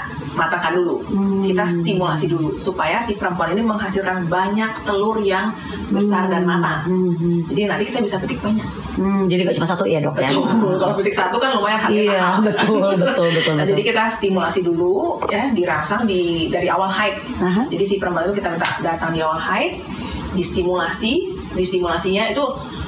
matangkan 0.40 0.72
dulu. 0.72 0.96
Hmm. 1.04 1.44
Kita 1.44 1.68
stimulasi 1.68 2.26
dulu 2.26 2.56
supaya 2.56 2.96
si 2.96 3.12
perempuan 3.14 3.52
ini 3.52 3.60
menghasilkan 3.60 4.24
banyak 4.26 4.72
telur 4.82 5.20
yang 5.20 5.52
besar 5.88 6.26
dan 6.26 6.42
matang. 6.42 6.88
Hmm. 6.88 7.44
Jadi 7.44 7.68
nanti 7.68 7.84
kita 7.84 8.00
bisa 8.00 8.16
petik 8.16 8.40
banyak. 8.40 8.64
Hmm, 8.96 9.28
jadi 9.28 9.44
gak 9.44 9.56
cuma 9.56 9.68
satu 9.68 9.84
ya 9.84 10.00
dok 10.00 10.16
ya? 10.16 10.32
Kalau 10.80 10.94
petik 10.94 11.12
satu 11.12 11.36
kan 11.36 11.52
lumayan 11.52 11.78
harganya 11.78 12.02
Iya, 12.10 12.20
mahal. 12.20 12.40
betul, 12.42 12.90
betul, 13.04 13.28
betul, 13.30 13.52
Nah, 13.54 13.64
betul. 13.64 13.70
jadi 13.70 13.82
kita 13.84 14.02
stimulasi 14.08 14.60
dulu 14.60 14.92
ya 15.28 15.52
dirangsang 15.52 16.08
di 16.08 16.48
dari 16.48 16.66
awal 16.66 16.88
haid. 16.88 17.14
Aha. 17.38 17.62
Jadi 17.68 17.84
si 17.84 17.94
perempuan 17.96 18.24
itu 18.24 18.40
kita 18.40 18.48
minta 18.50 18.68
datang 18.80 19.12
di 19.12 19.20
awal 19.20 19.36
haid, 19.36 19.76
distimulasi, 20.32 21.12
distimulasinya 21.52 22.30
itu 22.30 22.44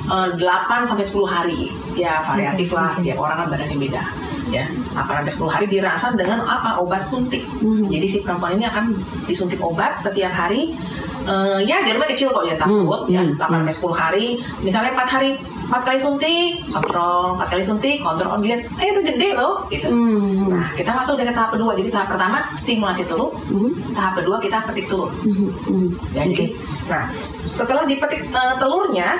eh, 0.09 0.29
8 0.35 0.89
sampai 0.89 1.05
10 1.05 1.27
hari. 1.27 1.61
Ya 1.93 2.25
variatif 2.25 2.73
lah 2.73 2.89
setiap 2.89 3.21
orang 3.21 3.45
kan 3.45 3.49
badannya 3.53 3.77
beda. 3.77 4.03
Ya, 4.51 4.67
8 4.97 5.23
sampai 5.23 5.33
10 5.33 5.55
hari 5.55 5.67
dirangsang 5.71 6.15
dengan 6.19 6.43
apa? 6.43 6.83
Obat 6.83 7.07
suntik. 7.07 7.47
Hmm. 7.63 7.87
Jadi 7.87 8.07
si 8.11 8.19
perempuan 8.27 8.59
ini 8.59 8.67
akan 8.67 8.91
disuntik 9.29 9.63
obat 9.63 10.03
setiap 10.03 10.35
hari. 10.35 10.75
Eh, 11.23 11.59
ya 11.63 11.79
jarumnya 11.87 12.11
kecil 12.11 12.35
kok 12.35 12.43
ya 12.43 12.59
takut 12.59 13.07
ya 13.07 13.23
hmm, 13.23 13.39
8 13.39 13.63
sampai 13.63 13.75
10 13.79 13.95
hari. 13.95 14.27
Misalnya 14.67 14.91
4 14.99 15.07
hari 15.07 15.31
4 15.71 15.89
kali 15.89 15.97
suntik, 15.97 16.51
kontrol, 16.69 17.39
4 17.39 17.49
kali 17.49 17.63
suntik, 17.65 17.97
kontrol, 18.03 18.37
dilihat, 18.45 18.61
eh 18.77 18.93
udah 18.93 19.05
gede 19.09 19.29
loh, 19.33 19.65
gitu. 19.73 19.89
Hmm. 19.89 20.53
Nah, 20.53 20.69
kita 20.77 20.93
masuk 20.93 21.17
ke 21.17 21.25
tahap 21.33 21.55
kedua. 21.55 21.73
Jadi 21.73 21.89
tahap 21.89 22.13
pertama 22.13 22.45
stimulasi 22.53 23.09
telur, 23.09 23.33
Mhm. 23.49 23.97
tahap 23.97 24.21
kedua 24.21 24.37
kita 24.37 24.61
petik 24.69 24.91
telur. 24.91 25.09
Mhm. 25.25 25.49
Mhm. 25.71 25.89
Ya, 26.13 26.23
jadi, 26.29 26.47
nah 26.93 27.09
setelah 27.23 27.89
dipetik 27.89 28.21
eh, 28.21 28.55
telurnya, 28.61 29.17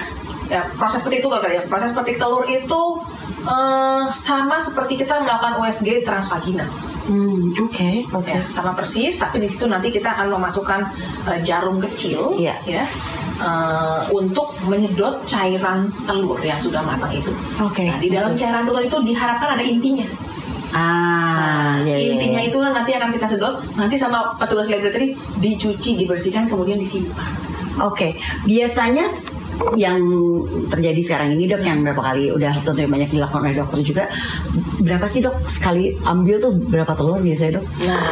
ya 0.53 0.61
proses 0.77 1.01
petik 1.07 1.25
telur 1.25 1.41
kali 1.41 1.57
ya. 1.57 1.65
Proses 1.65 1.95
petik 1.97 2.21
telur 2.21 2.45
itu 2.45 2.81
eh, 3.45 4.05
sama 4.09 4.57
seperti 4.57 4.97
kita 4.97 5.19
melakukan 5.19 5.59
USG 5.59 6.03
transvaginal. 6.03 6.69
Hmm, 7.03 7.51
Oke, 7.59 8.07
oke. 8.09 8.31
Ya, 8.31 8.47
sama 8.47 8.71
persis, 8.73 9.19
tapi 9.19 9.43
di 9.43 9.51
situ 9.51 9.67
nanti 9.67 9.91
kita 9.91 10.13
akan 10.13 10.31
memasukkan 10.31 10.81
eh, 11.27 11.39
jarum 11.43 11.83
kecil, 11.83 12.39
Iya. 12.39 12.55
ya, 12.63 12.85
eh, 13.39 14.01
untuk 14.09 14.55
menyedot 14.65 15.19
cairan 15.25 15.91
telur 16.05 16.39
yang 16.41 16.55
sudah 16.57 16.79
matang 16.81 17.11
itu. 17.11 17.35
Oke. 17.59 17.91
Nah, 17.91 17.99
di 17.99 18.07
dalam 18.07 18.33
cairan 18.33 18.63
telur 18.63 18.81
itu 18.81 18.95
diharapkan 19.03 19.59
ada 19.59 19.65
intinya. 19.65 20.07
Ah, 20.73 21.77
ya, 21.85 21.93
ya, 21.93 22.17
intinya 22.17 22.41
ya. 22.41 22.49
itulah 22.49 22.73
nanti 22.73 22.97
akan 22.97 23.13
kita 23.13 23.29
sedot 23.29 23.61
nanti 23.77 23.93
sama 23.93 24.33
petugas 24.33 24.73
laboratory 24.73 25.13
dicuci 25.37 26.01
dibersihkan 26.01 26.49
kemudian 26.49 26.81
disimpan 26.81 27.29
Oke, 27.77 28.17
biasanya 28.45 29.05
s- 29.05 29.29
yang 29.73 29.99
terjadi 30.69 31.01
sekarang 31.01 31.29
ini 31.33 31.45
dok 31.47 31.61
yang 31.61 31.81
berapa 31.81 32.03
kali 32.03 32.29
udah 32.29 32.53
tentunya 32.61 32.89
banyak 32.89 33.11
dilakukan 33.11 33.41
oleh 33.43 33.57
dokter 33.57 33.79
juga 33.81 34.05
berapa 34.79 35.07
sih 35.07 35.21
dok 35.21 35.37
sekali 35.45 35.95
ambil 36.03 36.37
tuh 36.39 36.53
berapa 36.67 36.93
telur 36.93 37.19
biasanya 37.19 37.57
dok? 37.57 37.65
nah 37.83 38.03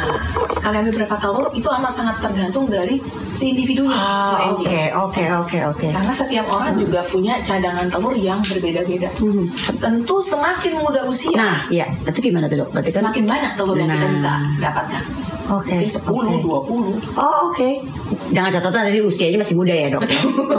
sekali 0.51 0.75
ambil 0.79 0.93
berapa 0.97 1.17
telur 1.17 1.47
itu 1.51 1.69
amat 1.69 1.93
sangat 1.93 2.17
tergantung 2.21 2.65
dari 2.67 2.97
si 3.31 3.53
individunya 3.53 3.93
Ah, 3.93 4.51
oke 4.51 4.81
oke 4.93 5.25
oke 5.37 5.59
oke. 5.67 5.87
karena 5.89 6.13
setiap 6.13 6.47
orang 6.47 6.75
juga 6.75 7.01
punya 7.05 7.39
cadangan 7.41 7.87
telur 7.87 8.15
yang 8.15 8.39
berbeda-beda 8.41 9.09
Hmm. 9.17 9.45
tentu 9.77 10.17
semakin 10.19 10.73
muda 10.77 11.03
usia 11.05 11.35
Nah, 11.35 11.61
ya 11.69 11.85
itu 12.05 12.21
gimana 12.23 12.47
tuh 12.47 12.61
dok? 12.61 12.71
Berarti 12.71 12.91
kan 12.91 13.03
semakin 13.05 13.25
banyak 13.27 13.53
telur 13.55 13.77
yang 13.77 13.89
kita 13.89 14.01
Nah. 14.01 14.13
bisa 14.13 14.33
dapatkan 14.59 15.03
Oke. 15.51 15.75
mungkin 15.75 16.39
10, 16.39 16.47
oke. 16.47 16.95
20 17.11 17.19
Oh 17.19 17.51
oke. 17.51 17.69
Dengan 18.31 18.51
catatan 18.55 18.87
tadi 18.87 19.03
usianya 19.03 19.39
masih 19.43 19.59
muda 19.59 19.75
ya 19.75 19.91
dok. 19.91 20.07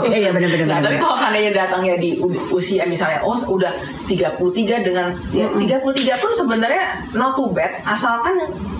Oke 0.04 0.16
ya 0.20 0.28
benar-benar. 0.28 0.68
Nah, 0.68 0.80
tapi 0.84 0.96
kalau 1.00 1.16
seandainya 1.16 1.50
datangnya 1.56 1.96
di 1.96 2.20
usia 2.52 2.84
misalnya 2.84 3.24
oh 3.24 3.32
udah 3.32 3.72
33 4.04 4.84
dengan 4.84 5.08
ya 5.32 5.48
33 5.48 6.22
pun 6.22 6.30
sebenarnya 6.36 6.84
not 7.16 7.32
too 7.32 7.48
bad 7.56 7.72
asalkan 7.88 8.36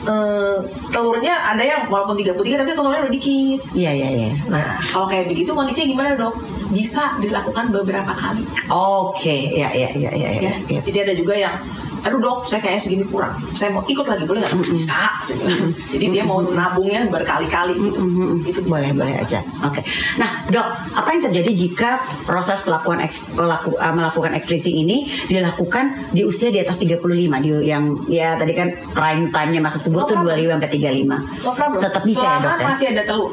eh, 0.09 0.57
telurnya 0.91 1.35
ada 1.53 1.63
yang 1.63 1.81
walaupun 1.87 2.19
33 2.19 2.61
tapi 2.63 2.71
telurnya 2.75 3.01
udah 3.07 3.15
dikit. 3.15 3.61
Iya 3.75 3.91
iya 3.93 4.09
iya. 4.11 4.31
Nah, 4.49 4.79
kalau 4.81 5.07
kayak 5.07 5.31
begitu 5.31 5.51
kondisinya 5.53 5.87
gimana, 5.89 6.11
Dok? 6.19 6.35
Bisa 6.73 7.17
dilakukan 7.21 7.71
beberapa 7.71 8.13
kali. 8.13 8.43
Oke, 8.73 9.53
ya 9.53 9.69
ya 9.73 9.89
ya 9.93 10.11
ya 10.13 10.31
ya. 10.41 10.51
Ya. 10.51 10.53
ya. 10.69 10.81
Jadi 10.83 10.99
ada 11.05 11.13
juga 11.15 11.35
yang 11.37 11.55
aduh 12.03 12.19
dok, 12.19 12.39
saya 12.51 12.59
kayaknya 12.59 12.83
segini 12.83 13.05
kurang. 13.07 13.35
Saya 13.55 13.71
mau 13.71 13.83
ikut 13.87 14.03
lagi, 14.03 14.27
boleh 14.27 14.43
nggak? 14.43 14.53
Bisa. 14.75 15.07
gitu. 15.31 15.71
Jadi 15.95 16.05
dia 16.11 16.25
mau 16.27 16.43
nabungnya 16.43 17.07
berkali-kali. 17.07 17.79
Gitu. 17.79 17.99
Itu 18.43 18.61
bisa. 18.67 18.71
boleh 18.75 18.91
boleh 18.91 19.15
aja. 19.23 19.39
Oke. 19.63 19.87
Nah, 20.19 20.43
dok, 20.51 20.67
apa 20.99 21.09
yang 21.15 21.23
terjadi 21.31 21.51
jika 21.55 21.91
proses 22.27 22.67
pelakuan 22.67 23.07
pelaku, 23.39 23.79
uh, 23.79 23.95
melakukan 23.95 24.35
egg 24.35 24.45
freezing 24.51 24.83
ini 24.83 25.07
dilakukan 25.31 26.11
di 26.11 26.27
usia 26.27 26.51
di 26.51 26.59
atas 26.59 26.83
35 26.83 27.07
di 27.39 27.51
yang 27.71 27.95
ya 28.11 28.35
tadi 28.35 28.53
kan 28.53 28.75
prime 28.91 29.31
time-nya 29.31 29.63
masa 29.63 29.79
No 29.95 30.03
tuh 30.03 30.17
problem. 30.17 30.37
25 30.37 30.53
sampai 30.53 30.71
35. 30.71 31.45
No 31.45 31.51
problem. 31.53 31.81
Tetap 31.81 32.03
bisa 32.03 32.19
ya, 32.19 32.25
Selama 32.25 32.43
dok 32.43 32.57
ya? 32.57 32.67
masih 32.67 32.87
ada 32.91 33.03
telur. 33.05 33.33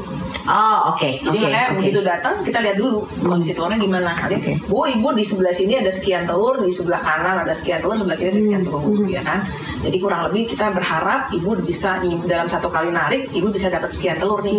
Oh, 0.49 0.79
oke. 0.89 1.09
Jadi 1.13 1.29
Oke. 1.29 1.45
makanya 1.45 1.69
oke. 1.69 1.77
begitu 1.77 1.99
datang 2.01 2.33
kita 2.41 2.57
lihat 2.59 2.73
dulu 2.73 2.97
kondisi 3.21 3.53
telurnya 3.53 3.77
gimana. 3.77 4.11
Oke. 4.25 4.57
bu 4.65 4.87
ibu 4.87 5.07
di 5.13 5.21
sebelah 5.21 5.53
sini 5.53 5.77
ada 5.77 5.91
sekian 5.91 6.25
telur, 6.25 6.57
di 6.57 6.71
sebelah 6.71 6.97
kanan 6.97 7.45
ada 7.45 7.53
sekian 7.53 7.77
telur, 7.77 7.93
sebelah 7.95 8.17
kiri 8.17 8.33
ada 8.33 8.41
sekian 8.41 8.63
telur, 8.65 8.81
ya 9.05 9.21
kan. 9.21 9.45
Jadi 9.79 9.97
kurang 9.99 10.25
lebih 10.25 10.49
kita 10.49 10.73
berharap 10.73 11.29
ibu 11.29 11.53
bisa 11.61 12.01
nih, 12.01 12.17
dalam 12.25 12.49
satu 12.49 12.65
kali 12.65 12.89
narik, 12.89 13.29
ibu 13.29 13.47
bisa 13.47 13.69
dapat 13.69 13.93
sekian 13.93 14.17
telur 14.17 14.41
nih. 14.41 14.57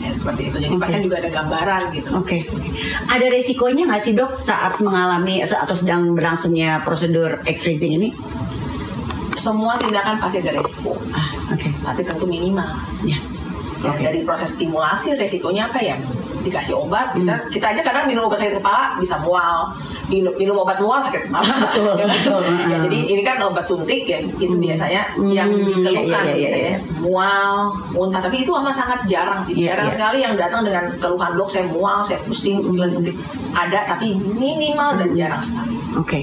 Ya 0.00 0.10
seperti 0.10 0.48
itu. 0.48 0.56
Jadi 0.56 0.72
Oke. 0.72 0.80
bahkan 0.80 1.00
juga 1.04 1.16
ada 1.20 1.28
gambaran 1.28 1.82
gitu. 1.92 2.08
Oke. 2.16 2.38
Ada 3.06 3.26
resikonya 3.28 3.82
nggak 3.86 4.00
sih 4.00 4.16
dok 4.16 4.32
saat 4.34 4.80
mengalami 4.80 5.44
atau 5.44 5.76
sedang 5.76 6.16
berlangsungnya 6.16 6.80
prosedur 6.80 7.44
egg 7.44 7.60
freezing 7.60 7.92
ini? 7.92 8.08
Semua 9.36 9.76
tindakan 9.76 10.16
pasti 10.16 10.40
ada 10.40 10.56
resiko, 10.56 10.96
Ah, 11.12 11.28
oke. 11.56 11.68
tapi 11.82 12.00
tentu 12.02 12.24
minimal. 12.24 12.68
Yes. 13.02 13.48
Ya, 13.76 13.92
Oke. 13.92 14.02
Dari 14.02 14.20
proses 14.22 14.52
stimulasi 14.52 15.14
resikonya 15.14 15.68
apa 15.68 15.78
ya? 15.78 15.96
Dikasih 16.40 16.72
obat, 16.74 17.12
kita 17.12 17.28
Hmm. 17.34 17.50
kita 17.50 17.66
aja 17.68 17.80
kadang 17.82 18.06
minum 18.06 18.24
obat 18.24 18.38
sakit 18.38 18.56
kepala 18.56 18.96
bisa 18.96 19.18
mual, 19.18 19.68
minum, 20.06 20.32
minum 20.32 20.56
obat 20.56 20.78
mual 20.78 20.96
sakit 20.96 21.26
kepala. 21.26 21.44
Betul, 21.66 21.92
Ya 21.92 22.06
kan? 22.06 22.08
betul. 22.08 22.40
Ya, 22.64 22.76
jadi 22.80 22.98
ini 23.04 23.20
kan 23.20 23.36
obat 23.42 23.62
suntik 23.62 24.06
ya, 24.06 24.16
itu 24.16 24.54
biasanya 24.54 25.02
yang 25.20 25.50
Hmm, 25.50 25.66
dikeluhkan 25.68 26.06
iya, 26.06 26.16
iya, 26.16 26.22
iya, 26.24 26.36
biasanya 26.38 26.70
iya. 26.72 26.78
mual, 27.02 27.52
muntah. 27.92 28.20
Tapi 28.22 28.36
itu 28.40 28.50
amat 28.50 28.72
sangat 28.72 29.00
jarang 29.04 29.42
sih, 29.42 29.54
Iya, 29.56 29.74
jarang 29.74 29.86
iya. 29.86 29.92
sekali 29.92 30.18
yang 30.22 30.34
datang 30.34 30.62
dengan 30.62 30.84
keluhan 30.96 31.32
dok 31.34 31.48
saya 31.50 31.66
mual, 31.66 32.00
saya 32.00 32.18
pusing 32.24 32.56
setelah 32.58 32.88
Hmm. 32.88 32.96
suntik. 32.96 33.16
Ada 33.52 33.78
tapi 33.86 34.06
minimal 34.32 34.90
dan 34.96 35.08
jarang 35.12 35.42
sekali. 35.42 35.74
Oke. 35.94 36.20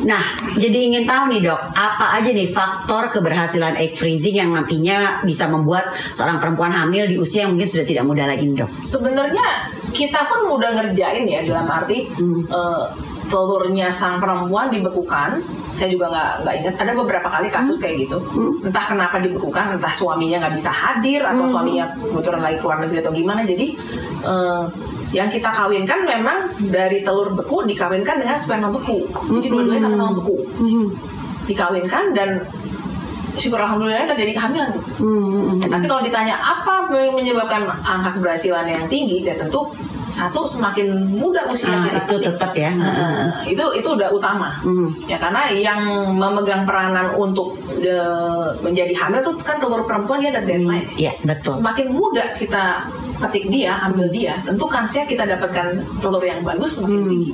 Nah, 0.00 0.22
jadi 0.56 0.88
ingin 0.88 1.04
tahu 1.04 1.28
nih 1.28 1.44
dok, 1.44 1.60
apa 1.76 2.16
aja 2.16 2.32
nih 2.32 2.48
faktor 2.48 3.12
keberhasilan 3.12 3.76
egg 3.76 3.96
freezing 3.96 4.36
yang 4.36 4.50
nantinya 4.56 5.20
bisa 5.20 5.44
membuat 5.44 5.92
seorang 6.12 6.40
perempuan 6.40 6.72
hamil 6.72 7.04
di 7.04 7.20
usia 7.20 7.44
yang 7.44 7.52
mungkin 7.56 7.68
sudah 7.68 7.86
tidak 7.86 8.04
muda 8.08 8.24
lagi 8.24 8.48
nih 8.48 8.64
dok? 8.64 8.70
sebenarnya 8.80 9.46
kita 9.92 10.24
pun 10.24 10.56
udah 10.56 10.70
ngerjain 10.76 11.24
ya 11.28 11.44
dalam 11.44 11.68
arti 11.68 12.08
Hmm. 12.10 12.42
eh, 12.44 12.84
telurnya 13.30 13.88
sang 13.88 14.18
perempuan 14.18 14.68
dibekukan 14.68 15.38
saya 15.70 15.86
juga 15.86 16.10
nggak 16.10 16.30
nggak 16.42 16.54
ingat. 16.60 16.74
Ada 16.82 16.92
beberapa 16.92 17.28
kali 17.30 17.46
kasus 17.48 17.78
Hmm. 17.78 17.82
kayak 17.86 17.96
gitu. 18.04 18.18
Entah 18.66 18.84
kenapa 18.84 19.16
dibekukan 19.22 19.78
entah 19.78 19.94
suaminya 19.94 20.42
nggak 20.44 20.54
bisa 20.58 20.68
hadir 20.68 21.22
atau 21.22 21.46
Hmm. 21.46 21.52
suaminya 21.54 21.86
kebetulan 21.94 22.42
lagi 22.42 22.56
keluar 22.58 22.78
negeri 22.82 22.98
atau 23.00 23.12
gimana. 23.14 23.40
Jadi 23.46 23.66
eh, 24.20 24.62
yang 25.10 25.26
kita 25.26 25.48
kawinkan 25.48 26.04
memang 26.04 26.38
dari 26.68 27.00
telur 27.00 27.32
beku 27.32 27.64
dikawinkan 27.64 28.20
dengan 28.20 28.36
sperma 28.36 28.68
beku. 28.68 29.06
Jadi 29.08 29.46
Hmm. 29.46 29.52
dua-duanya 29.54 29.80
sama-sama 29.80 30.12
beku. 30.20 30.36
Dikawinkan 31.46 32.12
dan 32.12 32.42
syukur 33.34 33.58
alhamdulillah 33.58 34.04
terjadi 34.04 34.36
kehamilan 34.36 34.68
tuh. 34.74 34.82
Hmm, 35.00 35.56
Ya, 35.62 35.68
tapi 35.72 35.86
kalau 35.88 36.02
ditanya 36.02 36.36
apa 36.36 36.84
yang 36.92 37.14
menyebabkan 37.14 37.62
angka 37.80 38.18
keberhasilan 38.18 38.66
yang 38.66 38.84
tinggi, 38.90 39.22
ya 39.24 39.32
tentu 39.32 39.64
satu 40.10 40.42
semakin 40.42 40.86
muda 41.08 41.46
usia 41.46 41.70
Ah, 41.70 41.86
kita 41.86 41.98
itu 42.04 42.16
tetap 42.20 42.50
ya. 42.52 42.70
Nah, 42.70 42.90
itu 43.44 43.62
itu 43.72 43.88
udah 43.88 44.10
utama 44.10 44.50
Hmm. 44.60 44.90
ya 45.04 45.16
karena 45.16 45.48
yang 45.48 45.80
memegang 46.12 46.62
peranan 46.62 47.14
untuk 47.14 47.54
eh, 47.78 48.48
menjadi 48.60 48.92
hamil 48.92 49.20
tuh 49.22 49.34
kan 49.38 49.56
telur 49.56 49.82
perempuan 49.82 50.18
dia 50.18 50.30
ada 50.30 50.42
deadline 50.42 50.84
Iya 50.94 51.14
betul. 51.20 51.54
semakin 51.54 51.86
muda 51.90 52.34
kita 52.34 52.84
petik 53.16 53.46
dia 53.46 53.76
ambil 53.82 54.08
dia 54.08 54.34
tentu 54.40 54.64
kansnya 54.64 55.04
kita 55.04 55.22
dapatkan 55.24 55.66
telur 55.98 56.20
yang 56.20 56.40
bagus 56.40 56.76
semakin 56.76 56.98
Hmm. 56.98 57.08
tinggi 57.08 57.32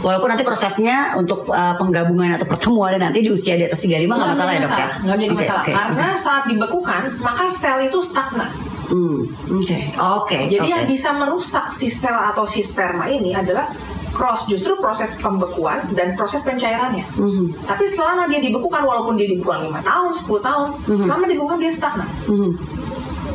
Walaupun 0.00 0.28
nanti 0.28 0.42
prosesnya 0.42 0.96
untuk 1.14 1.44
uh, 1.46 1.76
penggabungan 1.76 2.32
atau 2.34 2.46
pertemuan 2.46 2.96
nanti 2.96 3.20
di 3.20 3.28
usia 3.28 3.52
di 3.54 3.64
atas 3.64 3.78
35 3.78 4.08
nggak 4.08 4.30
masalah 4.30 4.50
ya 4.50 4.60
dok 4.60 4.72
ya? 4.72 4.88
nggak 4.98 5.14
menjadi 5.14 5.30
Oke, 5.30 5.40
masalah 5.40 5.62
oke. 5.62 5.72
karena 5.72 6.06
saat 6.16 6.44
dibekukan 6.46 7.02
maka 7.20 7.44
sel 7.46 7.78
itu 7.82 7.98
stagnan 8.00 8.48
Hmm, 8.90 9.22
Oke, 9.46 9.78
oke. 9.94 10.36
Jadi 10.50 10.66
oke. 10.66 10.72
yang 10.74 10.82
bisa 10.84 11.14
merusak 11.14 11.70
si 11.70 11.86
sel 11.86 12.10
atau 12.12 12.42
si 12.42 12.58
sperma 12.58 13.06
ini 13.06 13.30
adalah 13.30 13.70
cross 14.10 14.50
justru 14.50 14.74
proses 14.76 15.14
pembekuan 15.16 15.78
dan 15.94 16.12
proses 16.12 16.42
pencairannya. 16.42 17.06
Mhm. 17.14 17.64
Tapi 17.64 17.86
selama 17.86 18.26
dia 18.26 18.42
dibekukan 18.42 18.82
walaupun 18.82 19.14
dia 19.14 19.30
dibekukan 19.30 19.62
lima 19.64 19.78
tahun, 19.80 20.10
10 20.10 20.42
tahun, 20.42 20.68
Mhm. 20.90 21.00
selama 21.00 21.24
dibekukan 21.24 21.56
dia 21.56 21.70
stagnan. 21.70 22.08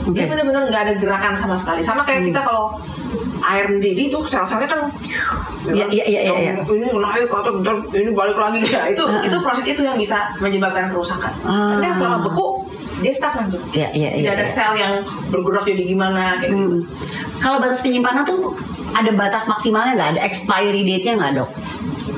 Dia 0.05 0.29
benar-benar 0.29 0.69
nggak 0.69 0.81
ada 0.85 0.93
gerakan 0.99 1.33
sama 1.39 1.55
sekali. 1.57 1.81
Sama 1.81 2.03
kayak 2.03 2.29
kita 2.29 2.43
kalau 2.43 2.77
air 3.41 3.65
mendidih 3.65 4.11
tuh 4.11 4.21
sel-selnya 4.21 4.67
kan 4.67 4.81
Iya, 5.65 5.85
iya, 5.89 6.03
iya, 6.05 6.21
iya, 6.21 6.53
ini 6.61 6.87
naik 6.93 7.25
atau 7.25 7.57
bentar 7.57 7.73
ini 7.89 8.13
balik 8.13 8.37
lagi 8.37 8.61
ya 8.61 8.85
itu 8.85 9.01
itu 9.25 9.37
proses 9.41 9.65
itu 9.65 9.81
yang 9.81 9.97
bisa 9.97 10.29
menyebabkan 10.37 10.93
kerusakan. 10.93 11.33
Ah. 11.41 11.73
Tapi 11.73 11.89
yang 11.89 11.97
selama 11.97 12.21
beku 12.21 12.54
dia 13.05 13.13
stagnan 13.13 13.45
tuh. 13.53 13.61
Iya, 13.69 13.93
iya, 13.93 14.09
Tidak 14.17 14.25
iya, 14.25 14.31
ada 14.33 14.45
iya. 14.45 14.49
sel 14.49 14.73
yang 14.73 14.93
bergerak 15.29 15.63
jadi 15.69 15.83
gimana 15.85 16.41
kayak 16.41 16.49
gitu. 16.49 16.57
Hmm. 16.57 16.79
Kalau 17.37 17.57
batas 17.61 17.79
penyimpanan 17.85 18.25
tuh 18.25 18.57
ada 18.91 19.11
batas 19.13 19.45
maksimalnya 19.45 19.93
nggak? 19.93 20.09
Ada 20.17 20.21
expiry 20.25 20.81
date-nya 20.81 21.13
nggak 21.21 21.31
dok? 21.37 21.49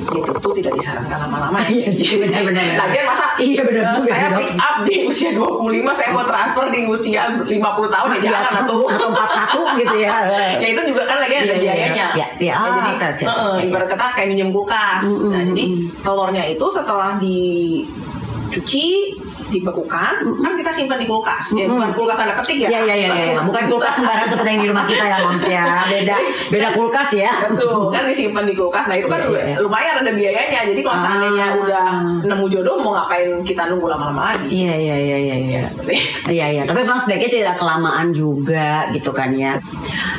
Gitu 0.08 0.32
tuh 0.40 0.52
tidak 0.56 0.72
disarankan 0.72 1.28
lama-lama 1.28 1.60
ya. 1.60 1.68
Iya 1.84 1.88
sih, 1.92 2.24
benar-benar. 2.24 2.64
Lagian 2.80 3.04
masa 3.04 3.26
Iya, 3.38 3.60
benar 3.62 3.84
sih, 4.00 4.08
saya 4.08 4.34
pick 4.34 4.50
up 4.56 4.76
di 4.82 4.94
usia 5.04 5.30
25 5.30 5.68
saya 5.94 6.08
mau 6.10 6.24
transfer 6.24 6.64
di 6.72 6.80
usia 6.88 7.22
50 7.38 7.52
tahun 7.52 8.08
ya 8.08 8.18
Iya, 8.18 8.24
jangan 8.32 8.64
atau 8.64 8.76
atau 8.88 9.08
41 9.12 9.80
gitu 9.84 9.96
ya. 10.00 10.10
ya 10.64 10.68
itu 10.72 10.80
juga 10.88 11.02
kan 11.04 11.20
lagi 11.20 11.34
ada 11.38 11.44
Iya, 11.44 11.54
iya, 11.54 11.60
biayanya. 11.60 12.06
iya. 12.16 12.26
Iya, 12.40 12.52
ah, 12.56 12.66
jadi 12.72 12.90
oke, 12.96 13.06
oke, 13.12 13.24
eh, 13.28 13.54
ibarat 13.68 13.86
kata 13.92 14.04
kayak 14.16 14.28
minjem 14.32 14.48
kulkas. 14.50 15.02
Mm, 15.04 15.28
nah, 15.28 15.42
jadi 15.44 15.64
telurnya 16.00 16.42
itu 16.48 16.66
setelah 16.72 17.10
dicuci 17.20 18.86
dibekukan 19.48 20.14
kan 20.24 20.52
kita 20.56 20.70
simpan 20.72 20.98
di 21.00 21.06
kulkas 21.08 21.56
ya 21.56 21.64
bukan 21.68 21.90
kulkas 21.96 22.16
tanda 22.16 22.34
petik 22.38 22.56
ya 22.64 22.68
Iya 22.68 22.80
iya 22.84 22.94
iya 22.94 23.08
iya. 23.32 23.40
Bukan 23.42 23.64
kulkas 23.66 23.96
sembarang 23.96 24.28
seperti 24.28 24.48
yang 24.54 24.60
di 24.60 24.68
rumah 24.70 24.84
kita 24.84 25.04
ya 25.08 25.16
Moms 25.24 25.44
ya. 25.44 25.64
Beda 25.88 26.16
beda 26.52 26.68
kulkas 26.76 27.08
ya. 27.16 27.32
Betul, 27.48 27.90
kan 27.90 28.04
disimpan 28.04 28.44
di 28.44 28.54
kulkas. 28.54 28.84
Nah 28.86 28.96
itu 29.00 29.08
kan 29.08 29.20
iya, 29.24 29.40
iya. 29.50 29.56
lumayan 29.58 29.94
ada 30.04 30.12
biayanya. 30.12 30.60
Jadi 30.68 30.80
kalau 30.84 30.98
seandainya 30.98 31.46
Ah. 31.48 31.60
udah 31.64 31.86
nemu 32.28 32.44
jodoh, 32.52 32.76
mau 32.82 32.92
ngapain 32.92 33.40
kita 33.40 33.72
nunggu 33.72 33.88
lama-lama 33.88 34.36
lagi? 34.36 34.52
Iya 34.52 34.74
iya 34.76 34.96
iya 35.00 35.16
iya 35.16 35.36
iya. 35.40 35.60
Seperti 35.64 35.94
Iya 36.28 36.46
iya, 36.52 36.62
tapi 36.68 36.84
memang 36.84 37.00
sebaiknya 37.00 37.30
tidak 37.40 37.54
kelamaan 37.56 38.12
juga 38.12 38.84
gitu 38.92 39.10
kan 39.16 39.32
ya. 39.32 39.56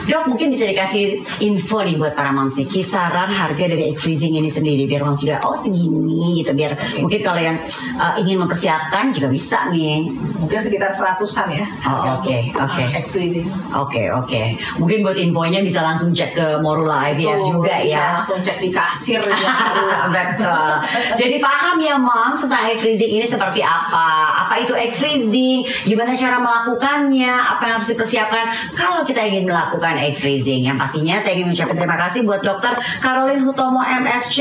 Dok 0.09 0.25
mungkin 0.33 0.49
bisa 0.49 0.65
dikasih 0.65 1.21
info 1.45 1.85
nih 1.85 2.01
buat 2.01 2.17
para 2.17 2.33
moms 2.33 2.57
nih 2.57 2.65
kisaran 2.65 3.29
harga 3.29 3.61
dari 3.69 3.93
egg 3.93 4.01
freezing 4.01 4.33
ini 4.33 4.49
sendiri 4.49 4.89
biar 4.89 5.05
moms 5.05 5.21
juga 5.21 5.37
oh 5.45 5.53
segini 5.53 6.41
gitu 6.41 6.57
biar 6.57 6.73
mungkin 6.97 7.19
kalau 7.21 7.37
yang 7.37 7.61
uh, 8.01 8.17
ingin 8.17 8.41
mempersiapkan 8.41 9.13
juga 9.19 9.27
bisa 9.35 9.67
nih. 9.67 10.07
mungkin 10.39 10.55
sekitar 10.55 10.87
seratusan 10.87 11.51
ya. 11.51 11.67
Oh, 11.83 12.23
oke, 12.23 12.37
oke. 12.55 12.83
freezing. 13.11 13.43
Oke 13.75 14.07
oke, 14.07 14.41
mungkin 14.79 15.03
buat 15.03 15.17
infonya 15.19 15.59
bisa 15.59 15.83
langsung 15.83 16.15
cek 16.15 16.31
ke 16.31 16.47
Morula 16.63 17.11
IVF 17.11 17.43
Tuh, 17.43 17.59
juga 17.59 17.83
bisa 17.83 17.99
ya. 17.99 18.05
Langsung 18.15 18.39
cek 18.39 18.57
di 18.63 18.69
kasir 18.71 19.19
ya. 19.19 19.53
Betul. 20.15 20.71
Jadi 21.19 21.35
paham 21.43 21.75
ya 21.83 21.99
mom 21.99 22.31
tentang 22.31 22.71
egg 22.71 22.79
freezing 22.79 23.19
ini 23.19 23.25
seperti 23.27 23.59
apa? 23.59 24.47
Apa 24.47 24.63
itu 24.63 24.71
egg 24.71 24.95
freezing? 24.95 25.67
Gimana 25.83 26.15
cara 26.15 26.39
melakukannya? 26.39 27.33
Apa 27.35 27.61
yang 27.67 27.75
harus 27.81 27.91
dipersiapkan 27.91 28.45
kalau 28.71 29.03
kita 29.03 29.19
ingin 29.27 29.43
melakukan 29.49 29.99
egg 29.99 30.15
freezing? 30.15 30.63
Yang 30.63 30.77
pastinya 30.79 31.19
saya 31.19 31.35
ingin 31.35 31.51
mengucapkan 31.51 31.75
terima 31.75 31.97
kasih 32.07 32.23
buat 32.23 32.41
Dokter 32.45 32.73
Caroline 33.03 33.43
Hutomo 33.43 33.81
MSC, 33.83 34.37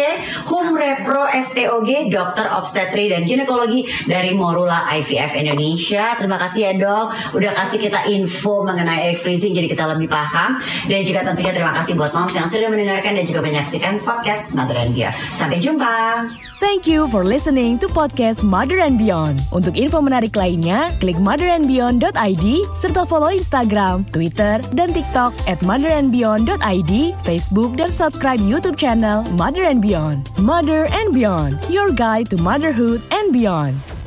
Hum 0.47 0.76
Repro 0.76 1.26
SPOG, 1.26 2.12
Dokter 2.12 2.47
Obstetri 2.52 3.11
dan 3.11 3.25
Ginekologi 3.25 3.88
dari 4.04 4.37
Morula 4.37 4.68
IVF 4.71 5.33
Indonesia. 5.33 6.13
Terima 6.19 6.37
kasih 6.37 6.61
ya 6.69 6.73
dok, 6.77 7.35
udah 7.37 7.53
kasih 7.65 7.79
kita 7.81 8.05
info 8.13 8.65
mengenai 8.67 9.15
egg 9.15 9.21
freezing 9.21 9.57
jadi 9.57 9.69
kita 9.71 9.85
lebih 9.89 10.11
paham. 10.11 10.61
Dan 10.85 11.01
juga 11.05 11.25
tentunya 11.25 11.53
terima 11.55 11.73
kasih 11.81 11.97
buat 11.97 12.13
moms 12.13 12.35
yang 12.37 12.45
sudah 12.45 12.69
mendengarkan 12.69 13.17
dan 13.17 13.25
juga 13.25 13.41
menyaksikan 13.41 14.01
podcast 14.05 14.53
Mother 14.53 14.77
and 14.77 14.93
Dear. 14.93 15.13
Sampai 15.37 15.63
jumpa. 15.63 16.27
Thank 16.59 16.91
you 16.91 17.07
for 17.09 17.23
listening 17.23 17.79
to 17.79 17.87
podcast 17.87 18.43
Mother 18.43 18.83
and 18.83 18.99
Beyond. 18.99 19.39
Untuk 19.55 19.79
info 19.79 20.03
menarik 20.03 20.35
lainnya, 20.35 20.91
klik 20.99 21.17
motherandbeyond.id 21.23 22.47
serta 22.75 23.07
follow 23.07 23.31
Instagram, 23.31 24.03
Twitter, 24.11 24.59
dan 24.75 24.91
TikTok 24.91 25.31
at 25.47 25.63
motherandbeyond.id, 25.63 26.93
Facebook, 27.23 27.79
dan 27.79 27.95
subscribe 27.95 28.43
YouTube 28.43 28.75
channel 28.75 29.23
Mother 29.39 29.63
and 29.63 29.79
Beyond. 29.79 30.27
Mother 30.43 30.91
and 30.91 31.15
Beyond, 31.15 31.63
your 31.71 31.95
guide 31.95 32.27
to 32.31 32.37
motherhood 32.39 32.99
and 33.15 33.31
beyond. 33.31 33.98